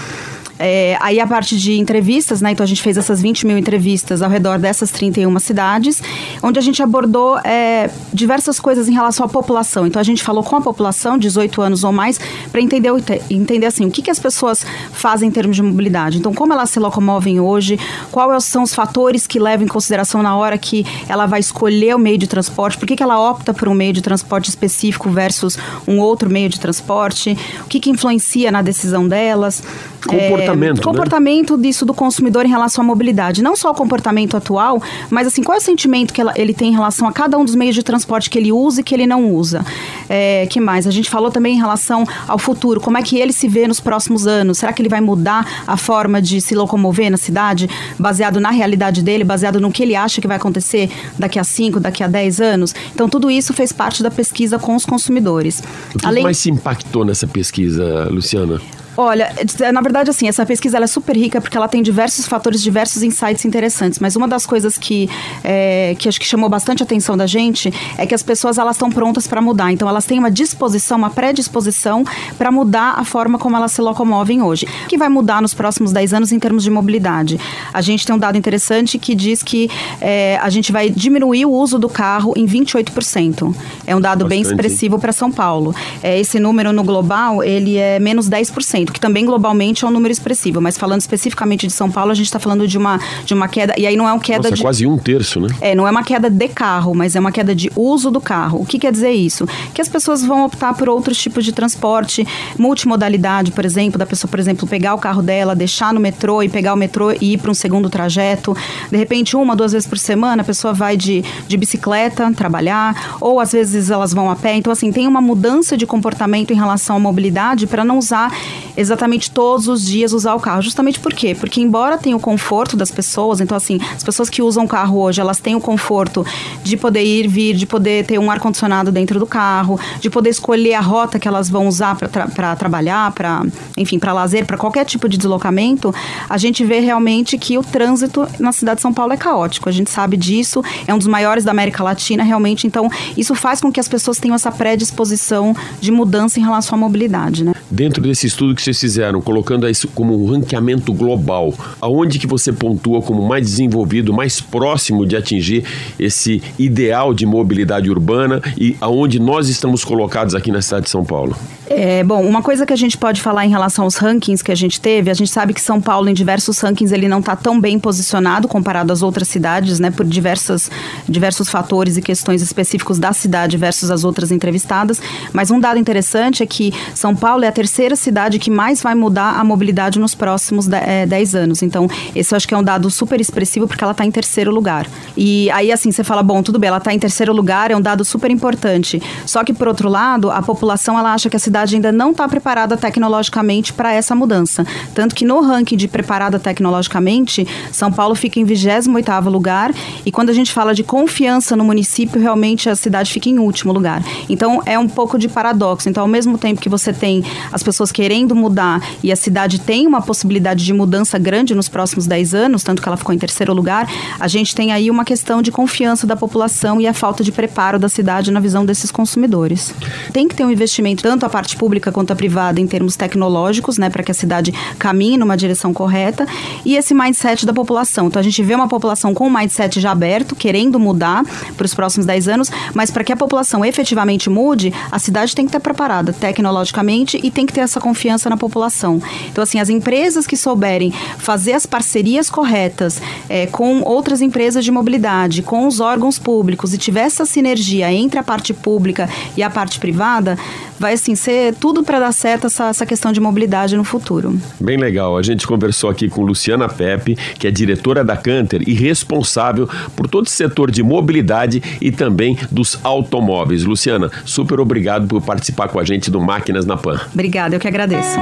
É, 0.64 0.96
aí 1.00 1.18
a 1.18 1.26
parte 1.26 1.58
de 1.58 1.76
entrevistas, 1.76 2.40
né? 2.40 2.52
Então 2.52 2.62
a 2.62 2.66
gente 2.68 2.80
fez 2.80 2.96
essas 2.96 3.20
20 3.20 3.48
mil 3.48 3.58
entrevistas 3.58 4.22
ao 4.22 4.30
redor 4.30 4.60
dessas 4.60 4.92
31 4.92 5.36
cidades, 5.40 6.00
onde 6.40 6.56
a 6.56 6.62
gente 6.62 6.80
abordou 6.80 7.36
é, 7.40 7.90
diversas 8.12 8.60
coisas 8.60 8.88
em 8.88 8.92
relação 8.92 9.26
à 9.26 9.28
população. 9.28 9.88
Então 9.88 9.98
a 9.98 10.04
gente 10.04 10.22
falou 10.22 10.44
com 10.44 10.54
a 10.54 10.60
população, 10.60 11.18
18 11.18 11.60
anos 11.60 11.82
ou 11.82 11.90
mais, 11.90 12.20
para 12.52 12.60
entender, 12.60 12.90
entender 13.28 13.66
assim, 13.66 13.84
o 13.84 13.90
que, 13.90 14.02
que 14.02 14.10
as 14.10 14.20
pessoas 14.20 14.64
fazem 14.92 15.28
em 15.28 15.32
termos 15.32 15.56
de 15.56 15.62
mobilidade. 15.62 16.18
Então, 16.18 16.32
como 16.32 16.52
elas 16.52 16.70
se 16.70 16.78
locomovem 16.78 17.40
hoje, 17.40 17.76
quais 18.12 18.44
são 18.44 18.62
os 18.62 18.72
fatores 18.72 19.26
que 19.26 19.40
levam 19.40 19.64
em 19.64 19.68
consideração 19.68 20.22
na 20.22 20.36
hora 20.36 20.56
que 20.56 20.86
ela 21.08 21.26
vai 21.26 21.40
escolher 21.40 21.96
o 21.96 21.98
meio 21.98 22.18
de 22.18 22.28
transporte, 22.28 22.78
por 22.78 22.86
que, 22.86 22.94
que 22.94 23.02
ela 23.02 23.18
opta 23.18 23.52
por 23.52 23.68
um 23.68 23.74
meio 23.74 23.92
de 23.92 24.00
transporte 24.00 24.48
específico 24.48 25.10
versus 25.10 25.58
um 25.88 25.98
outro 25.98 26.30
meio 26.30 26.48
de 26.48 26.60
transporte, 26.60 27.36
o 27.64 27.64
que, 27.64 27.80
que 27.80 27.90
influencia 27.90 28.52
na 28.52 28.62
decisão 28.62 29.08
delas. 29.08 29.60
Comportamento, 30.06 30.51
né? 30.56 30.82
comportamento 30.82 31.56
disso 31.58 31.84
do 31.84 31.94
consumidor 31.94 32.44
em 32.44 32.48
relação 32.48 32.82
à 32.84 32.86
mobilidade. 32.86 33.42
Não 33.42 33.54
só 33.56 33.70
o 33.70 33.74
comportamento 33.74 34.36
atual, 34.36 34.82
mas 35.10 35.26
assim, 35.26 35.42
qual 35.42 35.56
é 35.56 35.58
o 35.58 35.62
sentimento 35.62 36.12
que 36.12 36.20
ela- 36.20 36.32
ele 36.36 36.52
tem 36.54 36.68
em 36.70 36.72
relação 36.72 37.06
a 37.08 37.12
cada 37.12 37.36
um 37.38 37.44
dos 37.44 37.54
meios 37.54 37.74
de 37.74 37.82
transporte 37.82 38.28
que 38.30 38.38
ele 38.38 38.52
usa 38.52 38.80
e 38.80 38.84
que 38.84 38.94
ele 38.94 39.06
não 39.06 39.32
usa. 39.32 39.64
É, 40.08 40.46
que 40.50 40.60
mais? 40.60 40.86
A 40.86 40.90
gente 40.90 41.08
falou 41.10 41.30
também 41.30 41.54
em 41.54 41.58
relação 41.58 42.04
ao 42.26 42.38
futuro, 42.38 42.80
como 42.80 42.98
é 42.98 43.02
que 43.02 43.18
ele 43.18 43.32
se 43.32 43.48
vê 43.48 43.66
nos 43.66 43.80
próximos 43.80 44.26
anos. 44.26 44.58
Será 44.58 44.72
que 44.72 44.80
ele 44.82 44.88
vai 44.88 45.00
mudar 45.00 45.62
a 45.66 45.76
forma 45.76 46.20
de 46.20 46.40
se 46.40 46.54
locomover 46.54 47.10
na 47.10 47.16
cidade, 47.16 47.68
baseado 47.98 48.40
na 48.40 48.50
realidade 48.50 49.02
dele, 49.02 49.24
baseado 49.24 49.60
no 49.60 49.70
que 49.70 49.82
ele 49.82 49.94
acha 49.96 50.20
que 50.20 50.26
vai 50.28 50.36
acontecer 50.36 50.90
daqui 51.18 51.38
a 51.38 51.44
5, 51.44 51.80
daqui 51.80 52.02
a 52.02 52.06
10 52.08 52.40
anos? 52.40 52.74
Então, 52.94 53.08
tudo 53.08 53.30
isso 53.30 53.52
fez 53.52 53.72
parte 53.72 54.02
da 54.02 54.10
pesquisa 54.10 54.58
com 54.58 54.74
os 54.76 54.84
consumidores. 54.84 55.62
O 55.94 55.98
que 55.98 56.06
mais 56.22 56.38
se 56.38 56.50
impactou 56.50 57.04
nessa 57.04 57.26
pesquisa, 57.26 58.08
Luciana? 58.10 58.60
Olha, 58.96 59.32
na 59.72 59.80
verdade, 59.80 60.10
assim, 60.10 60.28
essa 60.28 60.44
pesquisa 60.44 60.78
é 60.78 60.86
super 60.86 61.16
rica 61.16 61.40
porque 61.40 61.56
ela 61.56 61.68
tem 61.68 61.82
diversos 61.82 62.26
fatores, 62.26 62.62
diversos 62.62 63.02
insights 63.02 63.44
interessantes. 63.44 63.98
Mas 63.98 64.16
uma 64.16 64.28
das 64.28 64.44
coisas 64.44 64.76
que, 64.76 65.08
é, 65.42 65.94
que 65.98 66.08
acho 66.08 66.20
que 66.20 66.26
chamou 66.26 66.48
bastante 66.48 66.82
a 66.82 66.84
atenção 66.84 67.16
da 67.16 67.26
gente 67.26 67.72
é 67.96 68.06
que 68.06 68.14
as 68.14 68.22
pessoas 68.22 68.58
elas 68.58 68.76
estão 68.76 68.90
prontas 68.90 69.26
para 69.26 69.40
mudar. 69.40 69.72
Então, 69.72 69.88
elas 69.88 70.04
têm 70.04 70.18
uma 70.18 70.30
disposição, 70.30 70.98
uma 70.98 71.10
predisposição 71.10 72.04
para 72.36 72.50
mudar 72.50 72.94
a 72.96 73.04
forma 73.04 73.38
como 73.38 73.56
elas 73.56 73.72
se 73.72 73.80
locomovem 73.80 74.42
hoje. 74.42 74.66
O 74.84 74.88
que 74.88 74.98
vai 74.98 75.08
mudar 75.08 75.40
nos 75.40 75.54
próximos 75.54 75.92
10 75.92 76.14
anos 76.14 76.32
em 76.32 76.38
termos 76.38 76.62
de 76.62 76.70
mobilidade? 76.70 77.40
A 77.72 77.80
gente 77.80 78.06
tem 78.06 78.14
um 78.14 78.18
dado 78.18 78.36
interessante 78.36 78.98
que 78.98 79.14
diz 79.14 79.42
que 79.42 79.70
é, 80.00 80.38
a 80.42 80.50
gente 80.50 80.70
vai 80.70 80.90
diminuir 80.90 81.46
o 81.46 81.50
uso 81.52 81.78
do 81.78 81.88
carro 81.88 82.34
em 82.36 82.46
28%. 82.46 83.54
É 83.86 83.96
um 83.96 84.00
dado 84.00 84.26
bem 84.26 84.40
Bastante, 84.40 84.60
hein? 84.60 84.66
expressivo 84.66 84.98
para 84.98 85.12
São 85.12 85.30
Paulo. 85.30 85.74
É, 86.02 86.18
esse 86.18 86.38
número 86.38 86.72
no 86.72 86.84
global, 86.84 87.42
ele 87.42 87.76
é 87.76 87.98
menos 87.98 88.28
10%, 88.28 88.81
que 88.90 89.00
também 89.00 89.26
globalmente 89.26 89.84
é 89.84 89.88
um 89.88 89.90
número 89.90 90.12
expressivo. 90.12 90.60
Mas 90.60 90.78
falando 90.78 91.00
especificamente 91.00 91.66
de 91.66 91.72
São 91.72 91.90
Paulo, 91.90 92.10
a 92.10 92.14
gente 92.14 92.26
está 92.26 92.38
falando 92.38 92.66
de 92.66 92.78
uma, 92.78 92.98
de 93.24 93.34
uma 93.34 93.48
queda. 93.48 93.74
E 93.76 93.86
aí 93.86 93.96
não 93.96 94.08
é 94.08 94.12
uma 94.12 94.20
queda 94.20 94.44
Nossa, 94.44 94.54
de. 94.54 94.62
quase 94.62 94.86
um 94.86 94.96
terço, 94.96 95.40
né? 95.40 95.48
É, 95.60 95.74
não 95.74 95.86
é 95.86 95.90
uma 95.90 96.02
queda 96.02 96.30
de 96.30 96.48
carro, 96.48 96.94
mas 96.94 97.14
é 97.14 97.20
uma 97.20 97.32
queda 97.32 97.54
de 97.54 97.70
uso 97.76 98.10
do 98.10 98.20
carro. 98.20 98.60
O 98.60 98.66
que 98.66 98.78
quer 98.78 98.92
dizer 98.92 99.12
isso? 99.12 99.46
Que 99.74 99.82
as 99.82 99.88
pessoas 99.88 100.24
vão 100.24 100.44
optar 100.44 100.74
por 100.74 100.88
outros 100.88 101.18
tipos 101.18 101.44
de 101.44 101.52
transporte, 101.52 102.26
multimodalidade, 102.58 103.52
por 103.52 103.64
exemplo, 103.64 103.98
da 103.98 104.06
pessoa, 104.06 104.30
por 104.30 104.40
exemplo, 104.40 104.66
pegar 104.66 104.94
o 104.94 104.98
carro 104.98 105.22
dela, 105.22 105.54
deixar 105.54 105.92
no 105.92 106.00
metrô 106.00 106.42
e 106.42 106.48
pegar 106.48 106.74
o 106.74 106.76
metrô 106.76 107.12
e 107.12 107.34
ir 107.34 107.38
para 107.38 107.50
um 107.50 107.54
segundo 107.54 107.90
trajeto. 107.90 108.56
De 108.90 108.96
repente, 108.96 109.36
uma, 109.36 109.54
duas 109.54 109.72
vezes 109.72 109.88
por 109.88 109.98
semana, 109.98 110.42
a 110.42 110.44
pessoa 110.44 110.72
vai 110.72 110.96
de, 110.96 111.24
de 111.46 111.56
bicicleta 111.56 112.32
trabalhar, 112.32 113.16
ou 113.20 113.40
às 113.40 113.52
vezes 113.52 113.90
elas 113.90 114.12
vão 114.12 114.30
a 114.30 114.36
pé. 114.36 114.56
Então, 114.56 114.72
assim, 114.72 114.92
tem 114.92 115.06
uma 115.06 115.20
mudança 115.20 115.76
de 115.76 115.86
comportamento 115.86 116.52
em 116.52 116.56
relação 116.56 116.96
à 116.96 116.98
mobilidade 116.98 117.66
para 117.66 117.84
não 117.84 117.98
usar 117.98 118.32
exatamente 118.76 119.30
todos 119.30 119.68
os 119.68 119.84
dias 119.84 120.12
usar 120.12 120.34
o 120.34 120.40
carro. 120.40 120.62
Justamente 120.62 121.00
por 121.00 121.12
quê? 121.12 121.34
Porque 121.34 121.60
embora 121.60 121.98
tenha 121.98 122.16
o 122.16 122.20
conforto 122.20 122.76
das 122.76 122.90
pessoas, 122.90 123.40
então 123.40 123.56
assim, 123.56 123.80
as 123.94 124.02
pessoas 124.02 124.28
que 124.28 124.42
usam 124.42 124.64
o 124.64 124.68
carro 124.68 125.00
hoje, 125.00 125.20
elas 125.20 125.38
têm 125.38 125.54
o 125.54 125.60
conforto 125.60 126.24
de 126.62 126.76
poder 126.76 127.04
ir, 127.04 127.28
vir, 127.28 127.54
de 127.54 127.66
poder 127.66 128.06
ter 128.06 128.18
um 128.18 128.30
ar-condicionado 128.30 128.90
dentro 128.90 129.18
do 129.18 129.26
carro, 129.26 129.78
de 130.00 130.10
poder 130.10 130.30
escolher 130.30 130.74
a 130.74 130.80
rota 130.80 131.18
que 131.18 131.28
elas 131.28 131.48
vão 131.48 131.68
usar 131.68 131.96
para 131.96 132.08
tra 132.08 132.56
trabalhar, 132.56 133.12
para, 133.12 133.44
enfim, 133.76 133.98
para 133.98 134.12
lazer, 134.12 134.46
para 134.46 134.56
qualquer 134.56 134.84
tipo 134.84 135.08
de 135.08 135.16
deslocamento, 135.16 135.94
a 136.28 136.38
gente 136.38 136.64
vê 136.64 136.80
realmente 136.80 137.36
que 137.38 137.58
o 137.58 137.62
trânsito 137.62 138.26
na 138.38 138.52
cidade 138.52 138.76
de 138.76 138.82
São 138.82 138.92
Paulo 138.92 139.12
é 139.12 139.16
caótico. 139.16 139.68
A 139.68 139.72
gente 139.72 139.90
sabe 139.90 140.16
disso, 140.16 140.62
é 140.86 140.94
um 140.94 140.98
dos 140.98 141.06
maiores 141.06 141.44
da 141.44 141.50
América 141.50 141.82
Latina, 141.82 142.22
realmente. 142.22 142.66
Então, 142.66 142.90
isso 143.16 143.34
faz 143.34 143.60
com 143.60 143.70
que 143.70 143.80
as 143.80 143.88
pessoas 143.88 144.18
tenham 144.18 144.34
essa 144.34 144.50
predisposição 144.50 145.54
de 145.80 145.90
mudança 145.90 146.38
em 146.38 146.42
relação 146.42 146.76
à 146.76 146.80
mobilidade, 146.80 147.44
né? 147.44 147.52
Dentro 147.70 148.02
desse 148.02 148.26
estudo 148.26 148.54
que 148.54 148.61
vocês 148.64 148.80
fizeram, 148.80 149.20
colocando 149.20 149.68
isso 149.68 149.88
como 149.88 150.20
um 150.20 150.26
ranqueamento 150.26 150.92
global, 150.92 151.54
aonde 151.80 152.18
que 152.18 152.26
você 152.26 152.52
pontua 152.52 153.02
como 153.02 153.26
mais 153.26 153.44
desenvolvido, 153.44 154.12
mais 154.12 154.40
próximo 154.40 155.06
de 155.06 155.16
atingir 155.16 155.64
esse 155.98 156.42
ideal 156.58 157.14
de 157.14 157.26
mobilidade 157.26 157.90
urbana 157.90 158.40
e 158.58 158.76
aonde 158.80 159.18
nós 159.18 159.48
estamos 159.48 159.84
colocados 159.84 160.34
aqui 160.34 160.50
na 160.50 160.62
cidade 160.62 160.84
de 160.84 160.90
São 160.90 161.04
Paulo? 161.04 161.36
É, 161.74 162.04
bom, 162.04 162.22
uma 162.26 162.42
coisa 162.42 162.66
que 162.66 162.72
a 162.72 162.76
gente 162.76 162.98
pode 162.98 163.22
falar 163.22 163.46
em 163.46 163.48
relação 163.48 163.84
aos 163.84 163.96
rankings 163.96 164.44
que 164.44 164.52
a 164.52 164.54
gente 164.54 164.78
teve, 164.78 165.10
a 165.10 165.14
gente 165.14 165.30
sabe 165.30 165.54
que 165.54 165.60
São 165.60 165.80
Paulo, 165.80 166.08
em 166.08 166.12
diversos 166.12 166.58
rankings, 166.60 166.92
ele 166.92 167.08
não 167.08 167.20
está 167.20 167.34
tão 167.34 167.58
bem 167.58 167.78
posicionado 167.78 168.46
comparado 168.46 168.92
às 168.92 169.00
outras 169.00 169.28
cidades, 169.28 169.80
né, 169.80 169.90
por 169.90 170.04
diversas, 170.04 170.70
diversos 171.08 171.48
fatores 171.48 171.96
e 171.96 172.02
questões 172.02 172.42
específicos 172.42 172.98
da 172.98 173.14
cidade 173.14 173.56
versus 173.56 173.90
as 173.90 174.04
outras 174.04 174.30
entrevistadas. 174.30 175.00
Mas 175.32 175.50
um 175.50 175.58
dado 175.58 175.78
interessante 175.78 176.42
é 176.42 176.46
que 176.46 176.74
São 176.94 177.16
Paulo 177.16 177.44
é 177.44 177.48
a 177.48 177.52
terceira 177.52 177.96
cidade 177.96 178.38
que 178.38 178.50
mais 178.52 178.82
vai 178.82 178.94
mudar 178.94 179.40
a 179.40 179.44
mobilidade 179.44 179.98
nos 179.98 180.14
próximos 180.14 180.66
10 180.66 181.34
anos. 181.34 181.62
Então, 181.62 181.88
esse 182.14 182.32
eu 182.32 182.36
acho 182.36 182.46
que 182.46 182.54
é 182.54 182.58
um 182.58 182.62
dado 182.62 182.90
super 182.90 183.20
expressivo 183.20 183.66
porque 183.66 183.82
ela 183.82 183.92
está 183.92 184.04
em 184.04 184.10
terceiro 184.10 184.52
lugar. 184.52 184.86
E 185.16 185.50
aí, 185.50 185.72
assim, 185.72 185.90
você 185.90 186.04
fala, 186.04 186.22
bom, 186.22 186.42
tudo 186.42 186.58
bem, 186.58 186.68
ela 186.68 186.78
está 186.78 186.92
em 186.92 186.98
terceiro 186.98 187.32
lugar, 187.32 187.70
é 187.70 187.76
um 187.76 187.80
dado 187.80 188.04
super 188.04 188.30
importante. 188.30 189.02
Só 189.26 189.42
que, 189.42 189.52
por 189.52 189.68
outro 189.68 189.88
lado, 189.88 190.30
a 190.30 190.42
população, 190.42 190.98
ela 190.98 191.12
acha 191.12 191.28
que 191.28 191.36
a 191.36 191.40
cidade 191.40 191.74
ainda 191.74 191.90
não 191.90 192.12
está 192.12 192.28
preparada 192.28 192.76
tecnologicamente 192.76 193.72
para 193.72 193.92
essa 193.92 194.14
mudança. 194.14 194.66
Tanto 194.94 195.14
que 195.14 195.24
no 195.24 195.40
ranking 195.40 195.76
de 195.76 195.88
preparada 195.88 196.38
tecnologicamente, 196.38 197.46
São 197.70 197.90
Paulo 197.92 198.14
fica 198.14 198.38
em 198.38 198.44
28º 198.44 199.30
lugar 199.30 199.72
e 200.04 200.12
quando 200.12 200.30
a 200.30 200.32
gente 200.32 200.52
fala 200.52 200.74
de 200.74 200.82
confiança 200.82 201.56
no 201.56 201.64
município, 201.64 202.20
realmente 202.20 202.68
a 202.68 202.76
cidade 202.76 203.12
fica 203.12 203.28
em 203.28 203.38
último 203.38 203.72
lugar. 203.72 204.02
Então 204.28 204.62
é 204.66 204.78
um 204.78 204.88
pouco 204.88 205.18
de 205.18 205.28
paradoxo. 205.28 205.88
Então, 205.88 206.02
ao 206.02 206.08
mesmo 206.08 206.36
tempo 206.36 206.60
que 206.60 206.68
você 206.68 206.92
tem 206.92 207.24
as 207.50 207.62
pessoas 207.62 207.90
querendo 207.90 208.34
mudar 208.42 208.82
e 209.02 209.12
a 209.12 209.16
cidade 209.16 209.60
tem 209.60 209.86
uma 209.86 210.02
possibilidade 210.02 210.64
de 210.64 210.72
mudança 210.72 211.18
grande 211.18 211.54
nos 211.54 211.68
próximos 211.68 212.06
10 212.06 212.34
anos, 212.34 212.62
tanto 212.64 212.82
que 212.82 212.88
ela 212.88 212.96
ficou 212.96 213.14
em 213.14 213.18
terceiro 213.18 213.54
lugar, 213.54 213.88
a 214.18 214.26
gente 214.26 214.54
tem 214.54 214.72
aí 214.72 214.90
uma 214.90 215.04
questão 215.04 215.40
de 215.40 215.52
confiança 215.52 216.06
da 216.06 216.16
população 216.16 216.80
e 216.80 216.86
a 216.86 216.92
falta 216.92 217.22
de 217.22 217.30
preparo 217.30 217.78
da 217.78 217.88
cidade 217.88 218.30
na 218.30 218.40
visão 218.40 218.66
desses 218.66 218.90
consumidores. 218.90 219.72
Tem 220.12 220.26
que 220.26 220.34
ter 220.34 220.44
um 220.44 220.50
investimento 220.50 221.02
tanto 221.02 221.24
a 221.24 221.28
parte 221.28 221.56
pública 221.56 221.92
quanto 221.92 222.12
a 222.12 222.16
privada 222.16 222.60
em 222.60 222.66
termos 222.66 222.96
tecnológicos, 222.96 223.78
né, 223.78 223.88
para 223.88 224.02
que 224.02 224.10
a 224.10 224.14
cidade 224.14 224.52
caminhe 224.78 225.16
numa 225.16 225.36
direção 225.36 225.72
correta, 225.72 226.26
e 226.64 226.76
esse 226.76 226.94
mindset 226.94 227.46
da 227.46 227.52
população. 227.52 228.08
Então 228.08 228.20
a 228.20 228.22
gente 228.22 228.42
vê 228.42 228.54
uma 228.54 228.68
população 228.68 229.14
com 229.14 229.28
um 229.28 229.30
mindset 229.30 229.80
já 229.80 229.92
aberto, 229.92 230.34
querendo 230.34 230.80
mudar 230.80 231.24
para 231.56 231.64
os 231.64 231.74
próximos 231.74 232.06
10 232.06 232.28
anos, 232.28 232.50
mas 232.74 232.90
para 232.90 233.04
que 233.04 233.12
a 233.12 233.16
população 233.16 233.64
efetivamente 233.64 234.28
mude, 234.28 234.72
a 234.90 234.98
cidade 234.98 235.34
tem 235.34 235.44
que 235.44 235.50
estar 235.50 235.60
preparada 235.60 236.12
tecnologicamente 236.12 237.20
e 237.22 237.30
tem 237.30 237.46
que 237.46 237.52
ter 237.52 237.60
essa 237.60 237.80
confiança 237.80 238.28
na 238.32 238.36
população. 238.36 239.00
Então, 239.30 239.44
assim, 239.44 239.60
as 239.60 239.68
empresas 239.68 240.26
que 240.26 240.36
souberem 240.36 240.90
fazer 241.18 241.52
as 241.52 241.66
parcerias 241.66 242.30
corretas 242.30 243.00
é, 243.28 243.46
com 243.46 243.82
outras 243.82 244.20
empresas 244.20 244.64
de 244.64 244.70
mobilidade, 244.70 245.42
com 245.42 245.66
os 245.66 245.80
órgãos 245.80 246.18
públicos 246.18 246.72
e 246.72 246.78
tiver 246.78 247.02
essa 247.02 247.24
sinergia 247.26 247.92
entre 247.92 248.18
a 248.18 248.22
parte 248.22 248.52
pública 248.54 249.08
e 249.36 249.42
a 249.42 249.50
parte 249.50 249.78
privada, 249.78 250.38
vai 250.82 250.94
assim 250.94 251.14
ser 251.14 251.54
tudo 251.54 251.84
para 251.84 252.00
dar 252.00 252.12
certo 252.12 252.48
essa, 252.48 252.66
essa 252.66 252.84
questão 252.84 253.12
de 253.12 253.20
mobilidade 253.20 253.76
no 253.76 253.84
futuro. 253.84 254.36
Bem 254.60 254.76
legal. 254.76 255.16
A 255.16 255.22
gente 255.22 255.46
conversou 255.46 255.88
aqui 255.88 256.08
com 256.08 256.22
Luciana 256.22 256.68
Pepe, 256.68 257.14
que 257.38 257.46
é 257.46 257.52
diretora 257.52 258.02
da 258.04 258.16
Canter 258.16 258.62
e 258.66 258.74
responsável 258.74 259.68
por 259.94 260.08
todo 260.08 260.26
o 260.26 260.30
setor 260.30 260.72
de 260.72 260.82
mobilidade 260.82 261.62
e 261.80 261.92
também 261.92 262.36
dos 262.50 262.80
automóveis. 262.82 263.62
Luciana, 263.62 264.10
super 264.24 264.58
obrigado 264.58 265.06
por 265.06 265.22
participar 265.22 265.68
com 265.68 265.78
a 265.78 265.84
gente 265.84 266.10
do 266.10 266.20
Máquinas 266.20 266.66
na 266.66 266.76
Pan. 266.76 267.00
Obrigada, 267.14 267.54
eu 267.54 267.60
que 267.60 267.68
agradeço. 267.68 268.18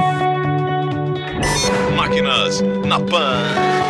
Máquinas 1.95 2.63
na 2.85 2.99
Pan. 2.99 3.81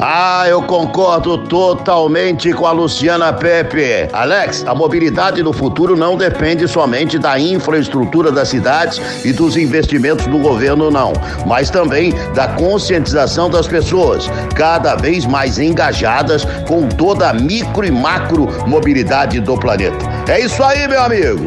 Ah, 0.00 0.44
eu 0.48 0.62
concordo 0.62 1.38
totalmente 1.38 2.52
com 2.52 2.66
a 2.66 2.72
Luciana 2.72 3.32
Pepe. 3.32 4.08
Alex, 4.12 4.64
a 4.66 4.74
mobilidade 4.74 5.42
do 5.42 5.52
futuro 5.52 5.96
não 5.96 6.16
depende 6.16 6.66
somente 6.66 7.18
da 7.18 7.38
infraestrutura 7.38 8.32
das 8.32 8.48
cidades 8.48 9.00
e 9.24 9.32
dos 9.32 9.56
investimentos 9.56 10.26
do 10.26 10.38
governo, 10.38 10.90
não, 10.90 11.12
mas 11.46 11.70
também 11.70 12.12
da 12.34 12.48
conscientização 12.48 13.50
das 13.50 13.66
pessoas, 13.66 14.30
cada 14.54 14.96
vez 14.96 15.26
mais 15.26 15.58
engajadas 15.58 16.44
com 16.66 16.88
toda 16.88 17.30
a 17.30 17.34
micro 17.34 17.84
e 17.84 17.90
macro 17.90 18.48
mobilidade 18.66 19.40
do 19.40 19.58
planeta. 19.58 20.04
É 20.28 20.40
isso 20.40 20.62
aí, 20.62 20.88
meu 20.88 21.02
amigo. 21.02 21.44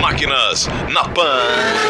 Máquinas 0.00 0.68
na 0.92 1.04
Pan. 1.04 1.85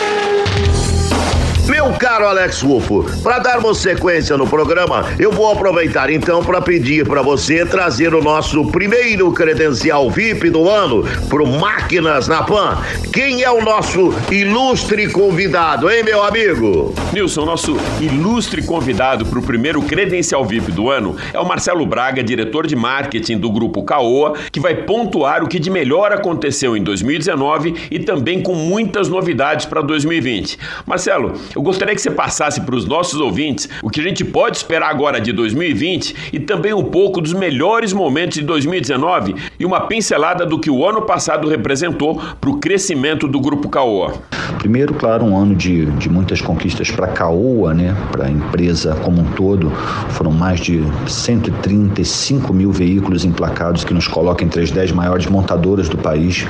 Caro 1.95 2.27
Alex 2.27 2.61
Rufo, 2.61 3.05
para 3.23 3.39
darmos 3.39 3.79
sequência 3.79 4.37
no 4.37 4.47
programa, 4.47 5.05
eu 5.19 5.33
vou 5.33 5.51
aproveitar 5.51 6.11
então 6.11 6.45
para 6.45 6.61
pedir 6.61 7.07
para 7.07 7.23
você 7.23 7.65
trazer 7.65 8.15
o 8.15 8.23
nosso 8.23 8.67
primeiro 8.67 9.33
credencial 9.33 10.11
VIP 10.11 10.51
do 10.51 10.69
ano 10.69 11.05
pro 11.29 11.47
Máquinas 11.47 12.29
na 12.29 12.43
Pan. 12.43 12.79
Quem 13.13 13.43
é 13.43 13.51
o 13.51 13.63
nosso 13.65 14.13
ilustre 14.31 15.11
convidado, 15.11 15.91
hein, 15.91 16.03
meu 16.03 16.23
amigo? 16.23 16.95
Nilson, 17.13 17.45
nosso 17.45 17.77
ilustre 18.01 18.63
convidado 18.63 19.25
para 19.25 19.39
o 19.39 19.43
primeiro 19.43 19.81
credencial 19.81 20.45
VIP 20.45 20.73
do 20.73 20.91
ano 20.91 21.17
é 21.33 21.41
o 21.41 21.47
Marcelo 21.47 21.87
Braga, 21.87 22.23
diretor 22.23 22.67
de 22.67 22.77
marketing 22.77 23.39
do 23.39 23.51
Grupo 23.51 23.83
Caoa, 23.85 24.35
que 24.53 24.61
vai 24.61 24.75
pontuar 24.75 25.43
o 25.43 25.49
que 25.49 25.59
de 25.59 25.71
melhor 25.71 26.13
aconteceu 26.13 26.77
em 26.77 26.83
2019 26.83 27.75
e 27.91 27.99
também 27.99 28.43
com 28.43 28.55
muitas 28.55 29.09
novidades 29.09 29.65
para 29.65 29.81
2020. 29.81 30.59
Marcelo, 30.85 31.33
eu 31.55 31.63
gostaria 31.63 31.76
que 31.85 32.01
você 32.01 32.11
passasse 32.11 32.61
para 32.61 32.75
os 32.75 32.87
nossos 32.87 33.21
ouvintes 33.21 33.69
o 33.83 33.91
que 33.91 34.01
a 34.01 34.03
gente 34.03 34.25
pode 34.25 34.57
esperar 34.57 34.91
agora 34.91 35.21
de 35.21 35.33
2020 35.33 36.31
e 36.33 36.41
também 36.41 36.73
um 36.73 36.85
pouco 36.85 37.21
dos 37.21 37.33
melhores 37.33 37.93
momentos 37.93 38.39
de 38.39 38.43
2019 38.43 39.35
e 39.59 39.67
uma 39.67 39.83
pincelada 39.83 40.47
do 40.47 40.59
que 40.59 40.71
o 40.71 40.87
ano 40.87 41.03
passado 41.03 41.49
representou 41.49 42.21
para 42.41 42.51
o 42.51 42.59
crescimento 42.59 43.29
do 43.29 43.41
Grupo 43.41 43.69
Caoa. 43.69 44.15
Primeiro, 44.59 44.95
claro, 44.95 45.25
um 45.25 45.37
ano 45.37 45.55
de, 45.55 45.87
de 45.87 46.09
muitas 46.09 46.41
conquistas 46.41 46.91
para 46.91 47.07
a 47.07 47.11
Caoa, 47.11 47.75
né, 47.75 47.95
para 48.11 48.27
a 48.27 48.31
empresa 48.31 48.95
como 49.03 49.21
um 49.21 49.25
todo. 49.33 49.71
Foram 50.11 50.31
mais 50.31 50.61
de 50.61 50.83
135 51.07 52.53
mil 52.53 52.73
veículos 52.73 53.25
emplacados 53.25 53.85
que 53.85 53.93
nos 53.93 54.09
colocam 54.09 54.47
entre 54.47 54.63
as 54.63 54.71
10 54.71 54.93
maiores 54.93 55.27
montadoras 55.27 55.89
do 55.89 55.99
país, 55.99 56.47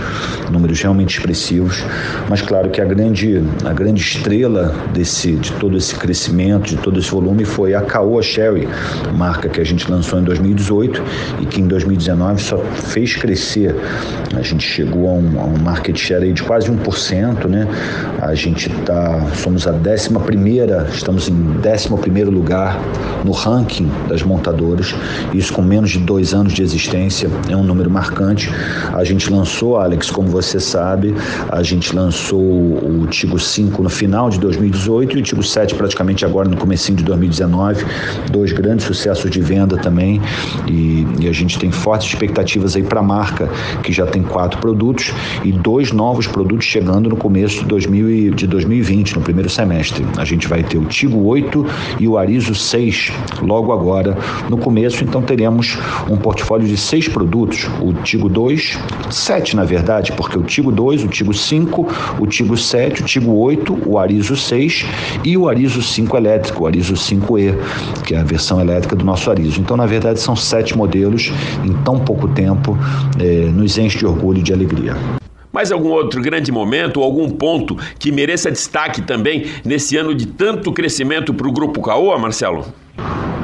números 0.50 0.80
realmente 0.80 1.18
expressivos. 1.18 1.84
Mas, 2.28 2.42
claro, 2.42 2.70
que 2.70 2.80
a 2.80 2.84
grande, 2.84 3.42
a 3.64 3.72
grande 3.72 4.00
estrela 4.00 4.74
desse, 4.92 5.15
de 5.24 5.52
todo 5.52 5.76
esse 5.76 5.94
crescimento, 5.94 6.66
de 6.66 6.76
todo 6.76 6.98
esse 6.98 7.10
volume, 7.10 7.44
foi 7.44 7.74
a 7.74 7.80
Caoa 7.80 8.22
Sherry, 8.22 8.68
marca 9.16 9.48
que 9.48 9.60
a 9.60 9.64
gente 9.64 9.90
lançou 9.90 10.20
em 10.20 10.24
2018 10.24 11.02
e 11.40 11.46
que 11.46 11.60
em 11.60 11.66
2019 11.66 12.42
só 12.42 12.58
fez 12.58 13.16
crescer. 13.16 13.74
A 14.36 14.42
gente 14.42 14.62
chegou 14.62 15.08
a 15.08 15.12
um, 15.12 15.40
a 15.40 15.44
um 15.44 15.58
market 15.58 15.96
share 15.96 16.30
de 16.32 16.42
quase 16.42 16.70
1%, 16.70 17.46
né? 17.48 17.66
A 18.20 18.34
gente 18.34 18.68
tá, 18.84 19.26
somos 19.36 19.66
a 19.66 19.72
11 19.72 20.10
primeira, 20.24 20.86
estamos 20.92 21.28
em 21.28 21.34
11 21.34 21.88
primeiro 22.00 22.30
lugar 22.30 22.78
no 23.24 23.32
ranking 23.32 23.90
das 24.08 24.22
montadoras, 24.22 24.94
isso 25.32 25.52
com 25.52 25.62
menos 25.62 25.90
de 25.90 25.98
dois 25.98 26.34
anos 26.34 26.52
de 26.52 26.62
existência, 26.62 27.30
é 27.48 27.56
um 27.56 27.62
número 27.62 27.90
marcante. 27.90 28.50
A 28.92 29.04
gente 29.04 29.30
lançou, 29.30 29.76
Alex, 29.76 30.10
como 30.10 30.28
você 30.28 30.60
sabe, 30.60 31.14
a 31.48 31.62
gente 31.62 31.94
lançou 31.94 32.40
o 32.40 33.06
Tigo 33.08 33.38
5 33.38 33.82
no 33.82 33.88
final 33.88 34.28
de 34.28 34.38
2018 34.38 35.05
e 35.14 35.18
o 35.18 35.22
Tigo 35.22 35.42
7 35.42 35.74
praticamente 35.74 36.24
agora 36.24 36.48
no 36.48 36.56
comecinho 36.56 36.98
de 36.98 37.04
2019, 37.04 37.84
dois 38.30 38.52
grandes 38.52 38.86
sucessos 38.86 39.30
de 39.30 39.40
venda 39.40 39.76
também. 39.76 40.20
E, 40.66 41.06
e 41.20 41.28
a 41.28 41.32
gente 41.32 41.58
tem 41.58 41.70
fortes 41.70 42.08
expectativas 42.08 42.76
aí 42.76 42.82
para 42.82 43.00
a 43.00 43.02
marca 43.02 43.48
que 43.82 43.92
já 43.92 44.06
tem 44.06 44.22
quatro 44.22 44.58
produtos 44.60 45.12
e 45.44 45.52
dois 45.52 45.92
novos 45.92 46.26
produtos 46.26 46.64
chegando 46.66 47.08
no 47.08 47.16
começo 47.16 47.60
de, 47.60 47.66
2000 47.66 48.10
e, 48.10 48.30
de 48.30 48.46
2020, 48.46 49.16
no 49.16 49.22
primeiro 49.22 49.48
semestre. 49.48 50.04
A 50.16 50.24
gente 50.24 50.48
vai 50.48 50.62
ter 50.62 50.78
o 50.78 50.84
Tigo 50.84 51.24
8 51.24 51.66
e 52.00 52.08
o 52.08 52.16
Arizo 52.16 52.54
6 52.54 53.12
logo 53.42 53.72
agora. 53.72 54.16
No 54.48 54.56
começo, 54.56 55.04
então 55.04 55.22
teremos 55.22 55.78
um 56.08 56.16
portfólio 56.16 56.66
de 56.66 56.76
seis 56.76 57.08
produtos, 57.08 57.68
o 57.80 57.92
Tigo 57.92 58.28
2, 58.28 58.78
sete 59.10 59.56
na 59.56 59.64
verdade, 59.64 60.12
porque 60.12 60.38
o 60.38 60.42
Tigo 60.42 60.72
2, 60.72 61.04
o 61.04 61.08
Tigo 61.08 61.32
5, 61.32 61.94
o 62.18 62.26
Tigo 62.26 62.56
7, 62.56 63.02
o 63.02 63.04
Tigo 63.04 63.32
8, 63.32 63.78
o 63.86 63.98
Arizo 63.98 64.36
6 64.36 64.84
e 65.24 65.36
o 65.36 65.48
Arizo 65.48 65.82
5 65.82 66.16
elétrico, 66.16 66.64
o 66.64 66.66
Arizo 66.66 66.94
5E, 66.94 67.54
que 68.04 68.14
é 68.14 68.18
a 68.18 68.24
versão 68.24 68.60
elétrica 68.60 68.96
do 68.96 69.04
nosso 69.04 69.30
Arizo. 69.30 69.60
Então, 69.60 69.76
na 69.76 69.86
verdade, 69.86 70.20
são 70.20 70.36
sete 70.36 70.76
modelos 70.76 71.32
em 71.64 71.72
tão 71.84 71.98
pouco 71.98 72.28
tempo, 72.28 72.78
eh, 73.18 73.50
nos 73.52 73.78
enche 73.78 73.98
de 73.98 74.06
orgulho 74.06 74.40
e 74.40 74.42
de 74.42 74.52
alegria. 74.52 74.96
Mais 75.52 75.72
algum 75.72 75.88
outro 75.88 76.20
grande 76.20 76.52
momento 76.52 77.02
algum 77.02 77.30
ponto 77.30 77.76
que 77.98 78.12
mereça 78.12 78.50
destaque 78.50 79.00
também 79.00 79.46
nesse 79.64 79.96
ano 79.96 80.14
de 80.14 80.26
tanto 80.26 80.70
crescimento 80.70 81.32
para 81.32 81.48
o 81.48 81.52
Grupo 81.52 81.80
Caoa, 81.80 82.18
Marcelo? 82.18 82.66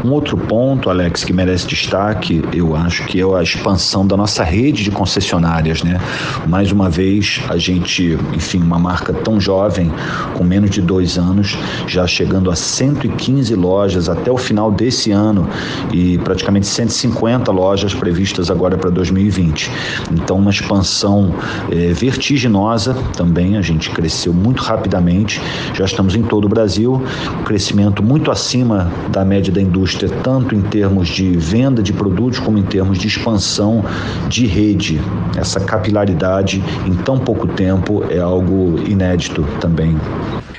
Um 0.05 0.11
outro 0.11 0.37
ponto, 0.37 0.91
Alex, 0.91 1.23
que 1.23 1.33
merece 1.33 1.65
destaque, 1.65 2.43
eu 2.53 2.75
acho 2.75 3.07
que 3.07 3.21
é 3.21 3.23
a 3.23 3.41
expansão 3.41 4.05
da 4.05 4.17
nossa 4.17 4.43
rede 4.43 4.83
de 4.83 4.91
concessionárias, 4.91 5.85
né? 5.85 6.01
Mais 6.49 6.73
uma 6.73 6.91
vez, 6.91 7.41
a 7.49 7.57
gente, 7.57 8.19
enfim, 8.35 8.61
uma 8.61 8.81
marca 8.81 9.13
tão 9.13 9.41
jovem, 9.41 9.93
com 10.35 10.43
menos 10.43 10.71
de 10.71 10.83
dois 10.83 11.17
anos, 11.17 11.57
já 11.87 12.05
chegando 12.05 12.51
a 12.51 12.57
115 12.57 13.55
lojas 13.55 14.09
até 14.09 14.29
o 14.29 14.37
final 14.37 14.73
desse 14.73 15.13
ano 15.13 15.49
e 15.93 16.19
praticamente 16.19 16.67
150 16.67 17.53
lojas 17.53 17.95
previstas 17.95 18.51
agora 18.51 18.77
para 18.77 18.91
2020. 18.91 19.71
Então, 20.11 20.37
uma 20.37 20.51
expansão 20.51 21.33
é, 21.71 21.93
vertiginosa 21.93 22.95
também, 23.17 23.57
a 23.57 23.63
gente 23.63 23.89
cresceu 23.91 24.33
muito 24.33 24.65
rapidamente, 24.65 25.41
já 25.75 25.85
estamos 25.85 26.17
em 26.17 26.25
todo 26.25 26.47
o 26.47 26.49
Brasil, 26.49 27.01
crescimento 27.45 28.03
muito 28.03 28.33
acima 28.33 28.91
da 29.13 29.25
média 29.25 29.53
da 29.53 29.63
indústria 29.63 29.92
indústria, 29.93 30.09
tanto 30.23 30.55
em 30.55 30.63
termos 30.63 31.09
de 31.09 31.31
venda 31.37 31.83
de 31.83 31.93
produtos 31.93 32.39
como 32.39 32.59
em 32.59 32.63
termos 32.63 32.99
de 32.99 33.07
expansão 33.07 33.85
de 34.29 34.47
rede. 34.47 35.01
Essa 35.37 35.61
capilaridade 35.61 36.63
em 36.87 36.95
tão 36.95 37.19
pouco 37.19 37.47
tempo 37.47 38.05
é 38.09 38.19
algo 38.19 38.79
inédito 38.89 39.47
também. 39.61 39.97